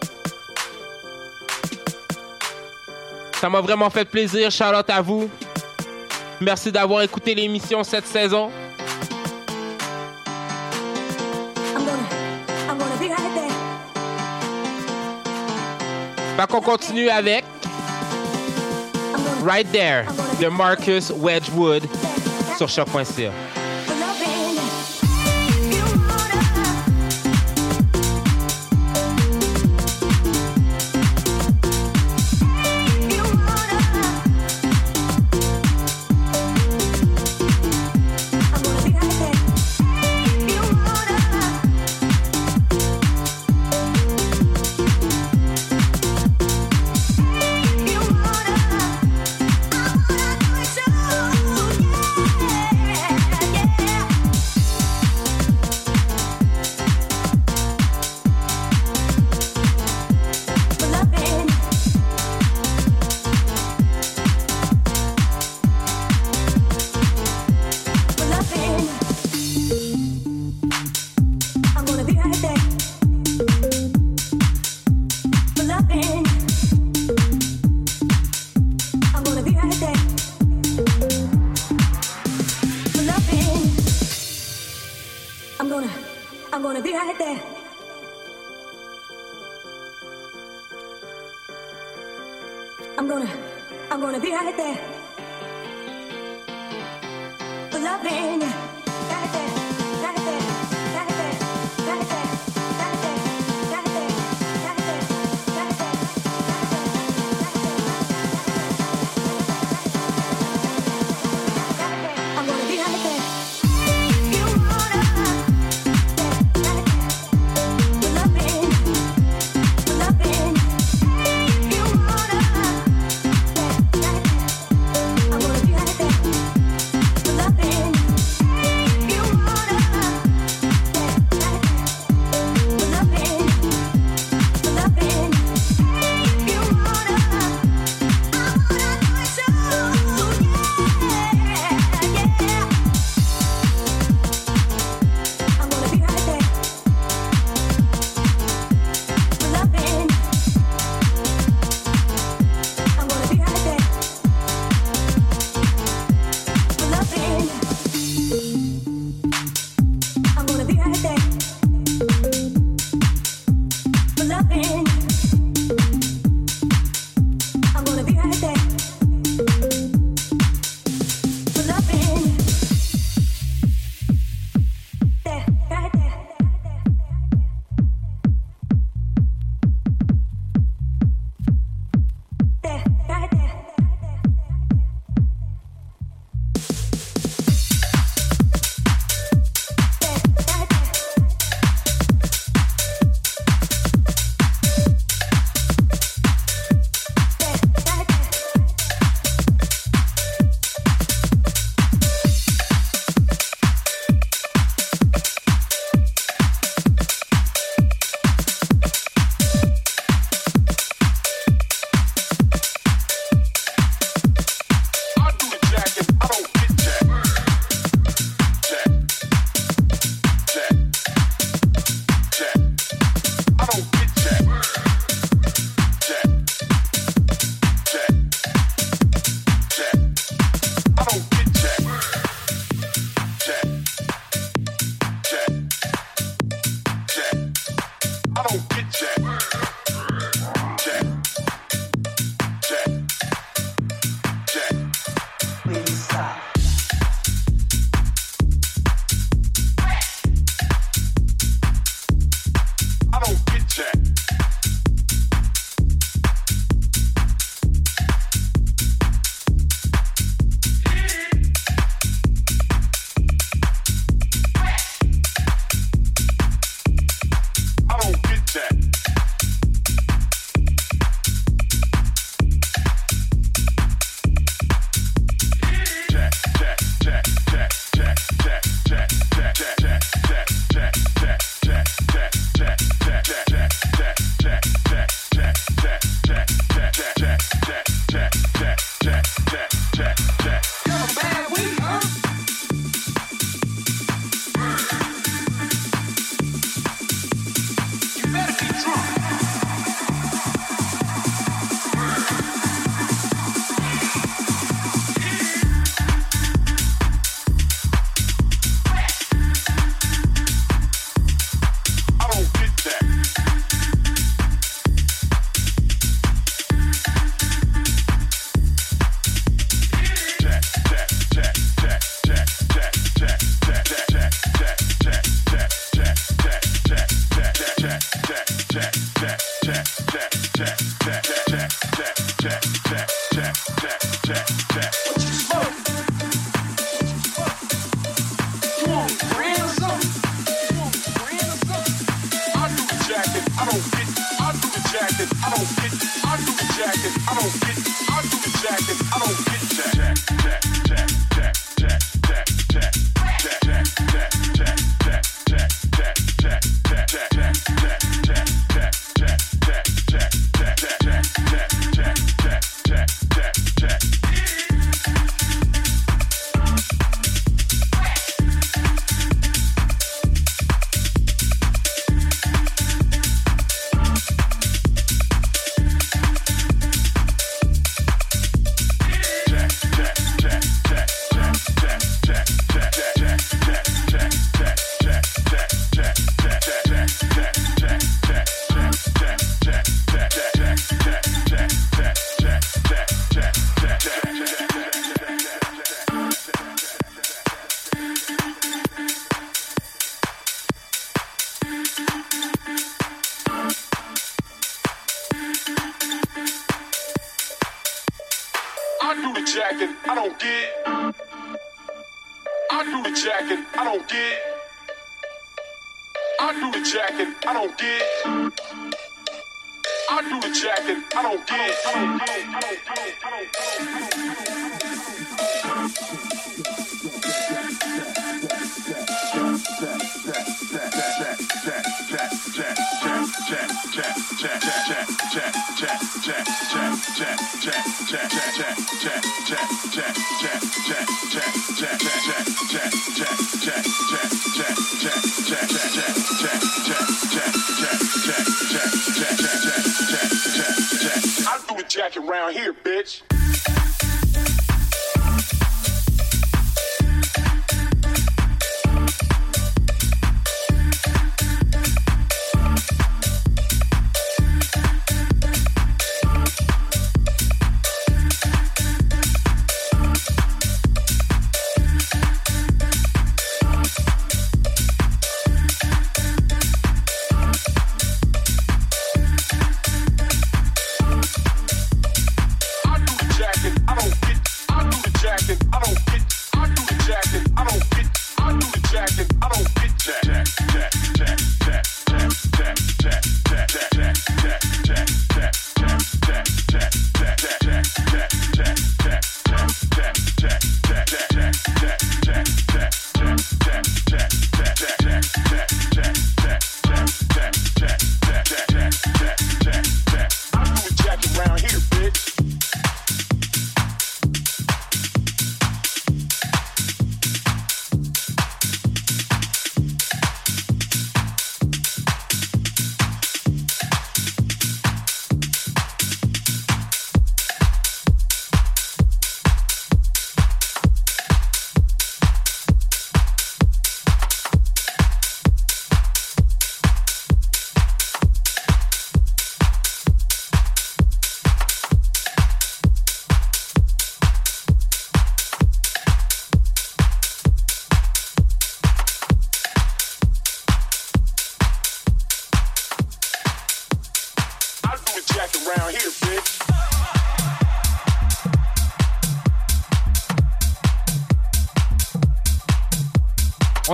Ça 3.40 3.48
m'a 3.48 3.60
vraiment 3.60 3.88
fait 3.88 4.04
plaisir, 4.04 4.50
Charlotte, 4.50 4.90
à 4.90 5.00
vous. 5.00 5.30
Merci 6.40 6.72
d'avoir 6.72 7.02
écouté 7.02 7.36
l'émission 7.36 7.84
cette 7.84 8.06
saison. 8.06 8.50
Bah 16.36 16.48
qu'on 16.48 16.60
continue 16.60 17.08
avec 17.10 17.44
Right 19.44 19.70
there, 19.72 20.04
the 20.40 20.50
Marcus 20.50 21.10
Wedgwood 21.10 21.82
social 22.56 22.86
choc.ca. 22.86 23.43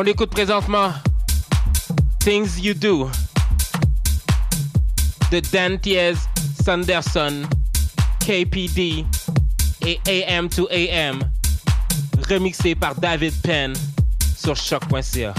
On 0.00 0.02
l'écoute 0.02 0.30
présentement. 0.30 0.94
Things 2.20 2.58
You 2.58 2.72
Do 2.72 3.10
de 5.30 5.40
Dantiez 5.52 6.14
Sanderson, 6.64 7.42
KPD 8.20 9.04
et 9.86 10.00
AM 10.08 10.48
to 10.48 10.66
AM, 10.70 11.20
remixé 12.30 12.74
par 12.74 12.94
David 12.94 13.34
Penn 13.42 13.74
sur 14.38 14.56
choc.ca. 14.56 15.34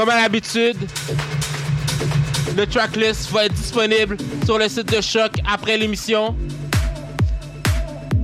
Comme 0.00 0.08
à 0.08 0.22
l'habitude, 0.22 0.78
le 2.56 2.66
tracklist 2.66 3.30
va 3.32 3.44
être 3.44 3.52
disponible 3.52 4.16
sur 4.46 4.56
le 4.56 4.66
site 4.66 4.90
de 4.90 5.02
Choc 5.02 5.32
après 5.46 5.76
l'émission. 5.76 6.34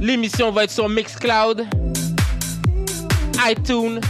L'émission 0.01 0.51
va 0.53 0.65
être 0.65 0.71
sur 0.71 0.89
Mixcloud, 0.89 1.67
iTunes, 3.47 4.01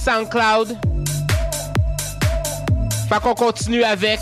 SoundCloud. 0.00 0.78
Fait 3.08 3.20
qu'on 3.20 3.34
continue 3.34 3.82
avec 3.82 4.20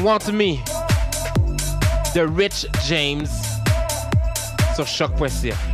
Want 0.00 0.32
Me 0.32 0.54
de 2.14 2.20
Rich 2.22 2.68
James 2.88 3.28
sur 4.74 4.86
choc.ca. 4.86 5.71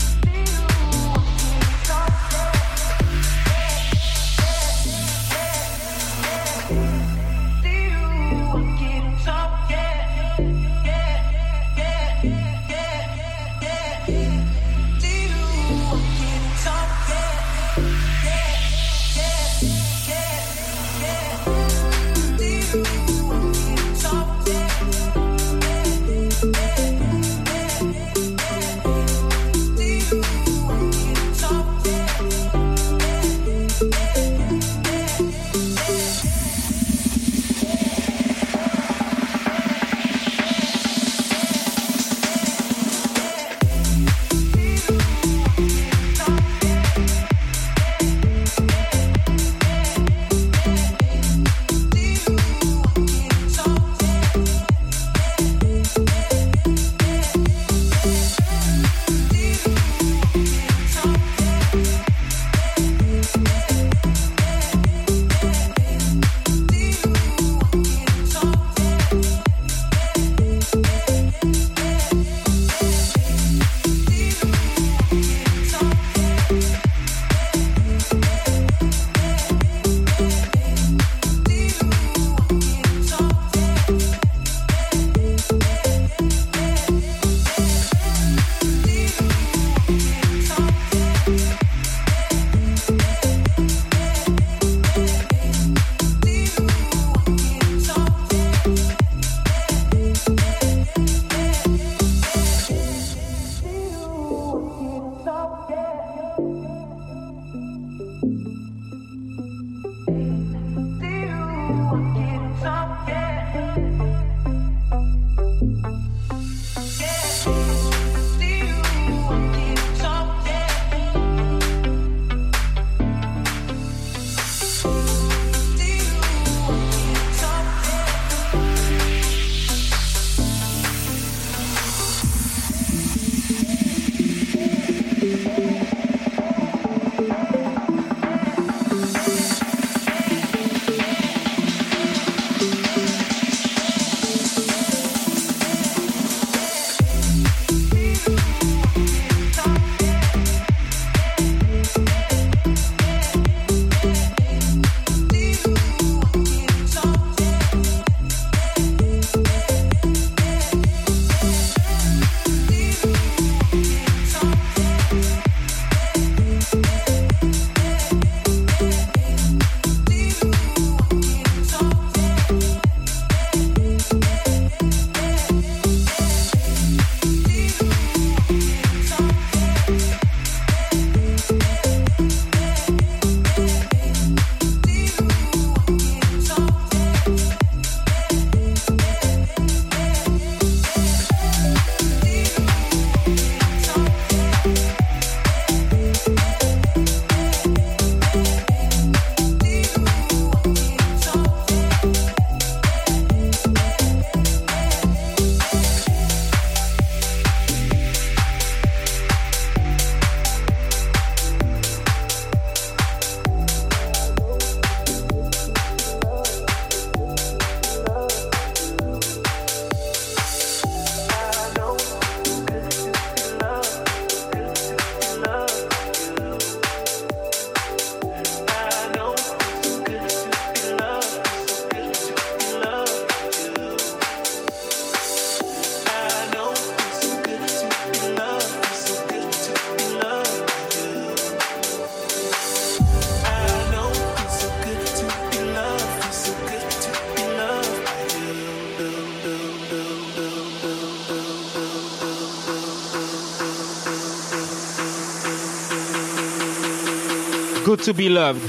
to 258.09 258.15
be 258.15 258.31
loved 258.31 258.67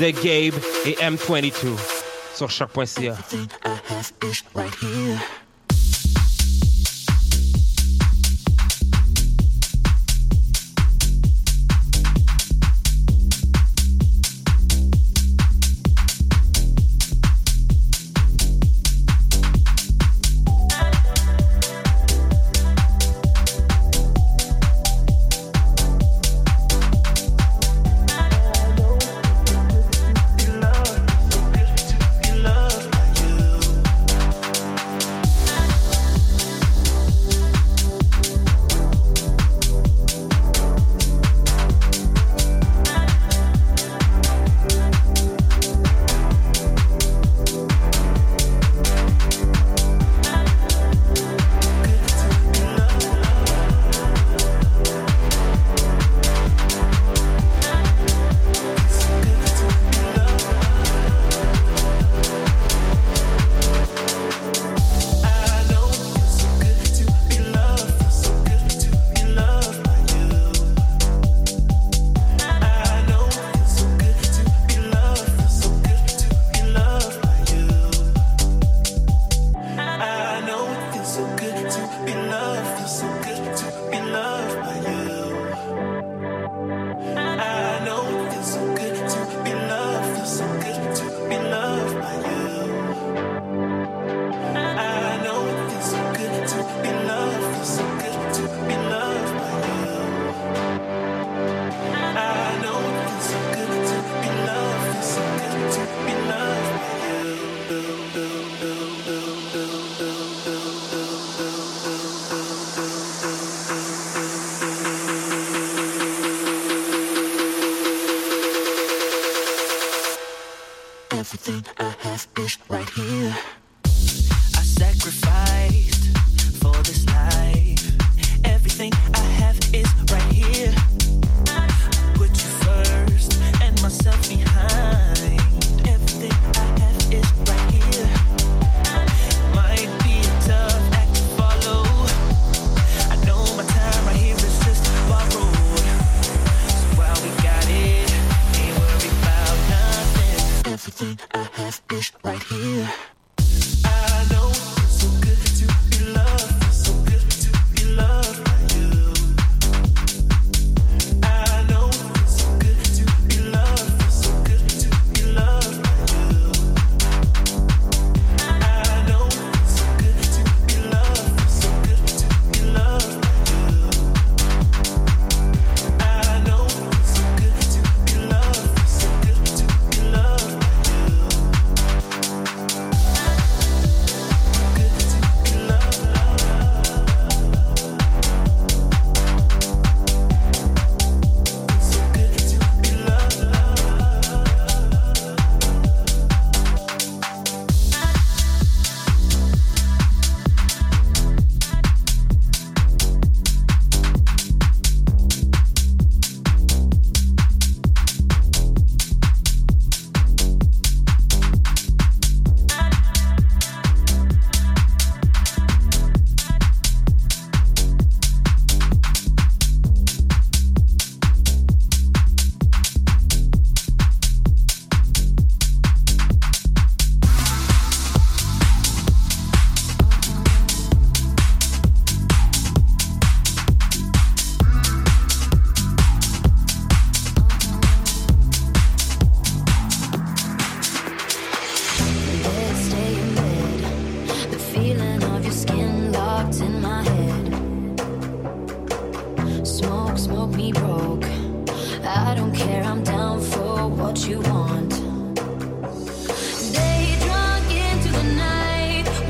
de 0.00 0.10
Gabe 0.10 0.54
et 0.86 0.94
M22 0.94 1.76
sur 2.34 2.50
choc.ca. 2.50 3.14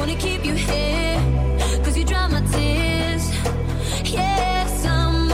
wanna 0.06 0.18
keep 0.18 0.44
you 0.44 0.52
here, 0.52 1.18
cause 1.82 1.96
you 1.96 2.04
dry 2.04 2.26
my 2.28 2.42
tears. 2.52 3.24
Yeah, 4.04 4.66
summer, 4.66 5.32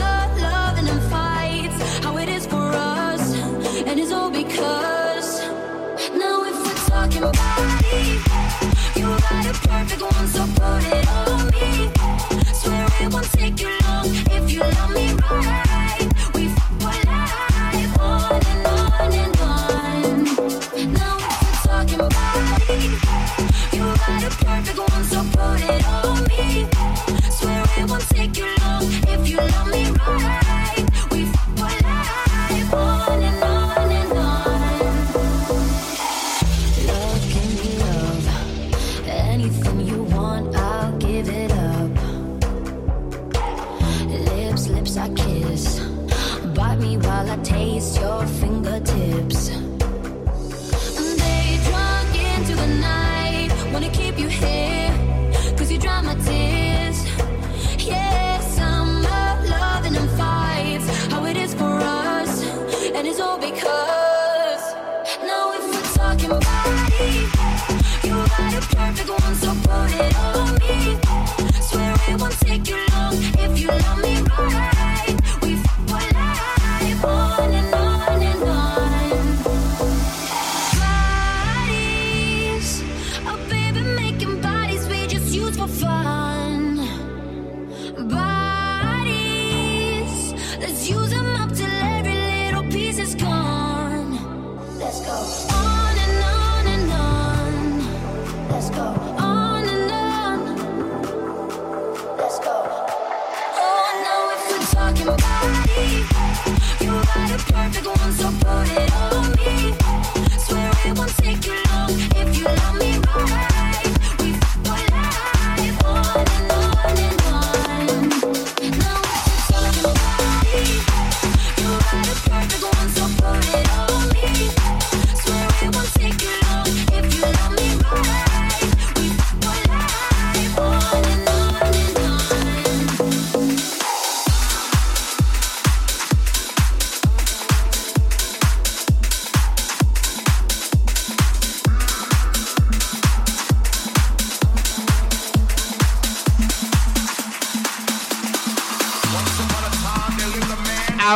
and 0.79 1.03
fights, 1.11 1.99
how 2.05 2.17
it 2.19 2.29
is 2.29 2.47
for 2.47 2.71
us, 2.73 3.35
and 3.89 3.99
it's 3.99 4.13
all 4.13 4.31
because 4.31 5.41
now 6.15 6.45
if 6.45 6.57
we're 6.65 6.83
talking 6.89 7.23
body, 7.23 8.07
you 8.95 9.07
got 9.27 9.47
a 9.51 9.55
perfect 9.69 10.03
one, 10.03 10.29
so 10.29 10.47
put 10.55 10.85
it 10.99 11.09
on 11.09 11.47
me. 11.57 11.91
Swear 12.55 12.87
it 13.03 13.13
won't 13.13 13.33
take 13.33 13.61
you 13.61 13.71
long 13.83 14.07
if 14.37 14.53
you 14.53 14.61
love 14.61 14.95
me 14.95 15.15
right. 15.31 15.80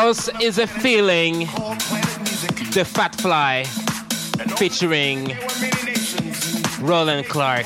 house 0.04 0.28
is 0.38 0.58
a 0.58 0.66
feeling. 0.66 1.46
The 2.74 2.84
Fat 2.84 3.14
Fly 3.14 3.64
featuring 4.58 5.34
Roland 6.82 7.26
Clark 7.26 7.64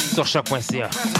sur 0.00 0.24
choc.ca. 0.24 1.17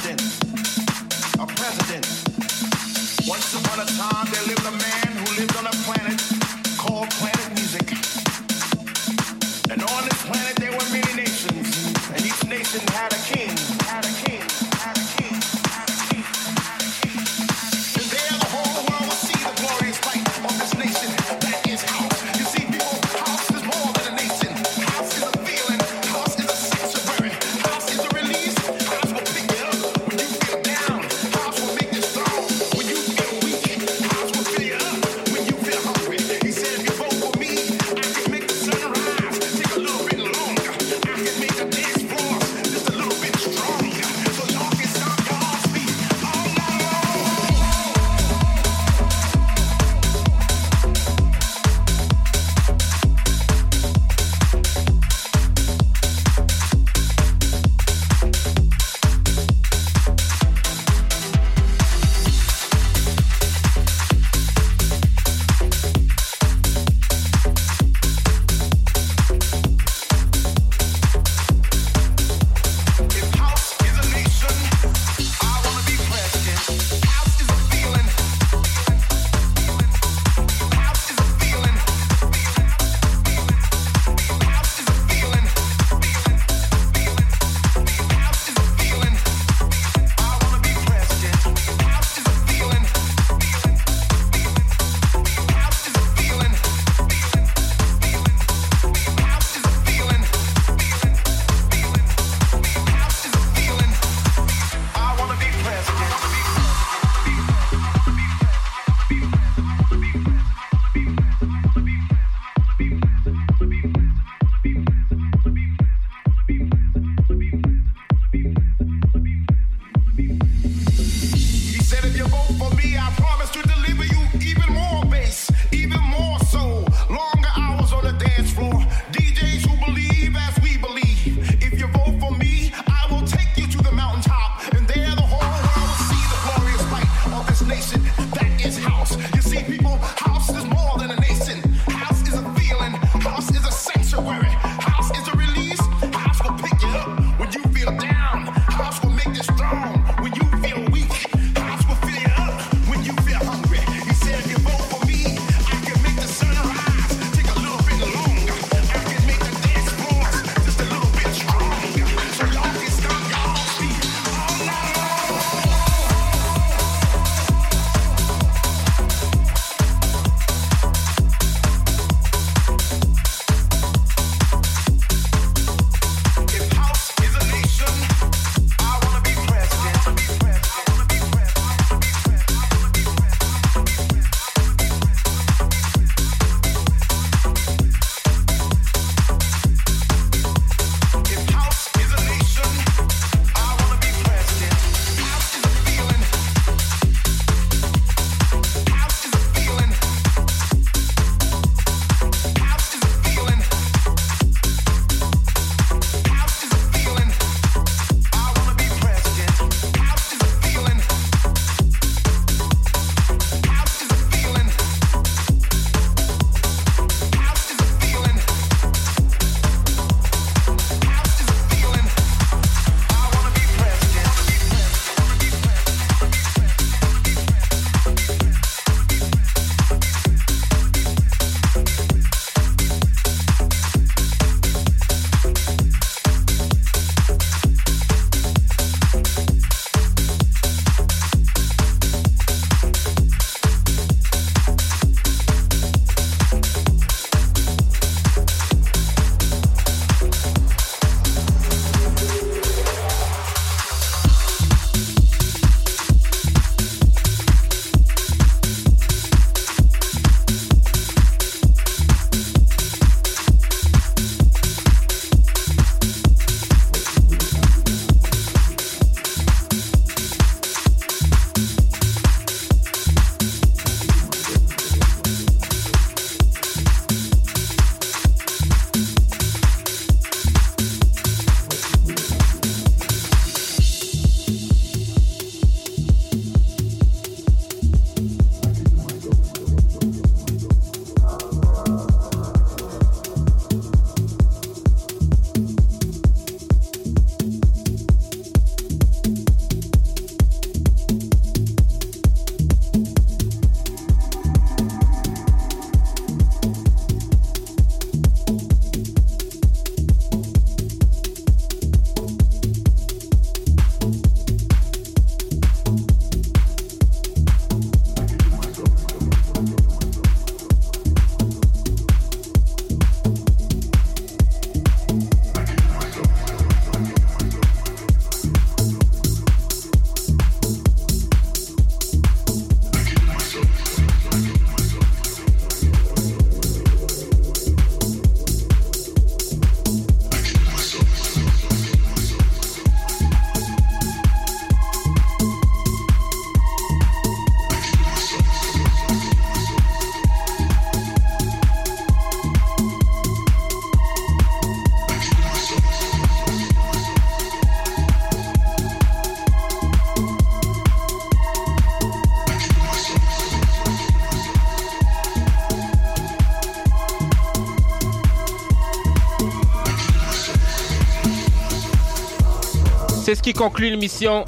C'est 373.29 373.35
ce 373.35 373.43
qui 373.43 373.53
conclut 373.53 373.91
l'émission 373.91 374.43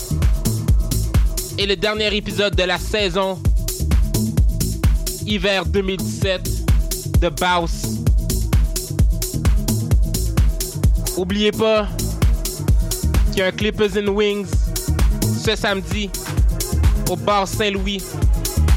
et 1.59 1.67
le 1.67 1.77
dernier 1.77 2.17
épisode 2.17 2.57
de 2.57 2.63
la 2.63 2.79
saison 2.79 3.39
hiver 5.27 5.67
2017 5.67 7.21
de 7.21 7.29
Baus. 7.29 8.01
Oubliez 11.19 11.53
pas 11.53 11.89
qu'il 13.27 13.41
y 13.41 13.43
a 13.43 13.49
un 13.49 13.53
Clippers 13.53 13.99
and 13.99 14.09
Wings 14.13 14.49
ce 15.45 15.55
samedi 15.55 16.09
au 17.11 17.17
bar 17.17 17.47
Saint-Louis 17.47 18.03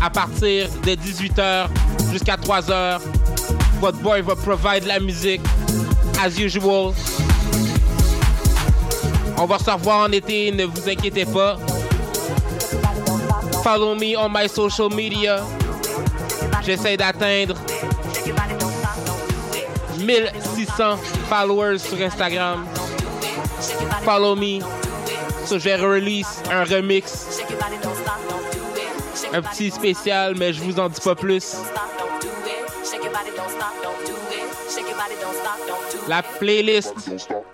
à 0.03 0.09
partir 0.09 0.67
de 0.85 0.95
18h 0.95 1.67
jusqu'à 2.11 2.35
3h. 2.35 2.99
Votre 3.79 3.99
boy 3.99 4.21
va 4.21 4.35
provide 4.35 4.85
la 4.85 4.99
musique 4.99 5.39
as 6.21 6.37
usual. 6.37 6.93
On 9.43 9.45
va 9.45 9.59
se 9.59 9.69
revoir 9.69 10.07
en 10.07 10.11
été, 10.13 10.53
ne 10.53 10.63
vous 10.63 10.87
inquiétez 10.87 11.25
pas. 11.25 11.57
Follow 13.61 13.93
me 13.93 14.17
on 14.17 14.29
my 14.29 14.47
social 14.47 14.87
media. 14.89 15.41
J'essaie 16.65 16.95
d'atteindre 16.95 17.53
1600 19.97 20.95
followers 21.27 21.79
sur 21.79 22.01
Instagram. 22.01 22.65
Follow 24.05 24.37
me. 24.37 24.61
So, 25.45 25.59
je 25.59 25.71
release 25.71 26.41
un 26.49 26.63
remix. 26.63 27.41
Un 29.33 29.41
petit 29.41 29.71
spécial, 29.71 30.35
mais 30.37 30.53
je 30.53 30.61
vous 30.61 30.79
en 30.79 30.87
dis 30.87 31.01
pas 31.01 31.15
plus. 31.15 31.57
La 36.07 36.21
playlist 36.21 36.93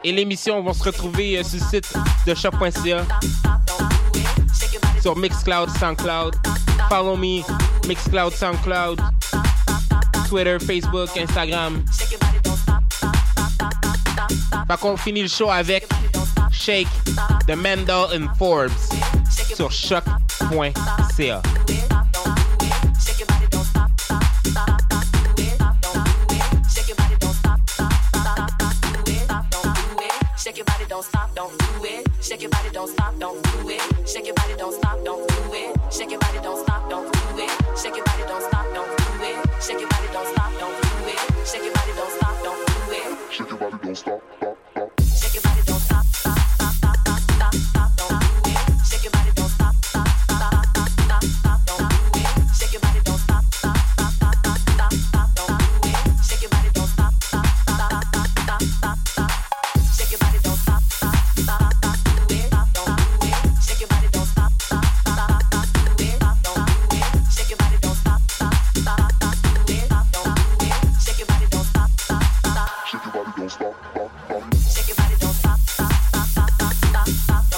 et 0.03 0.11
l'émission 0.11 0.61
vont 0.61 0.73
se 0.73 0.83
retrouver 0.83 1.37
euh, 1.37 1.43
sur 1.43 1.59
le 1.59 1.65
site 1.69 1.93
de 2.25 2.33
shop.ca 2.33 3.05
sur 5.01 5.15
Mixcloud, 5.15 5.69
Soundcloud. 5.79 6.35
Follow 6.89 7.15
me, 7.15 7.43
Mixcloud, 7.87 8.33
Soundcloud, 8.33 8.99
Twitter, 10.27 10.57
Facebook, 10.59 11.09
Instagram. 11.17 11.83
Fait 14.67 14.79
qu'on 14.79 14.97
finit 14.97 15.23
le 15.23 15.27
show 15.27 15.49
avec 15.49 15.87
Shake 16.51 16.87
de 17.47 17.53
Mendel 17.53 18.21
and 18.21 18.27
Forbes 18.37 18.71
sur 19.55 19.71
choc.ca. 19.71 21.41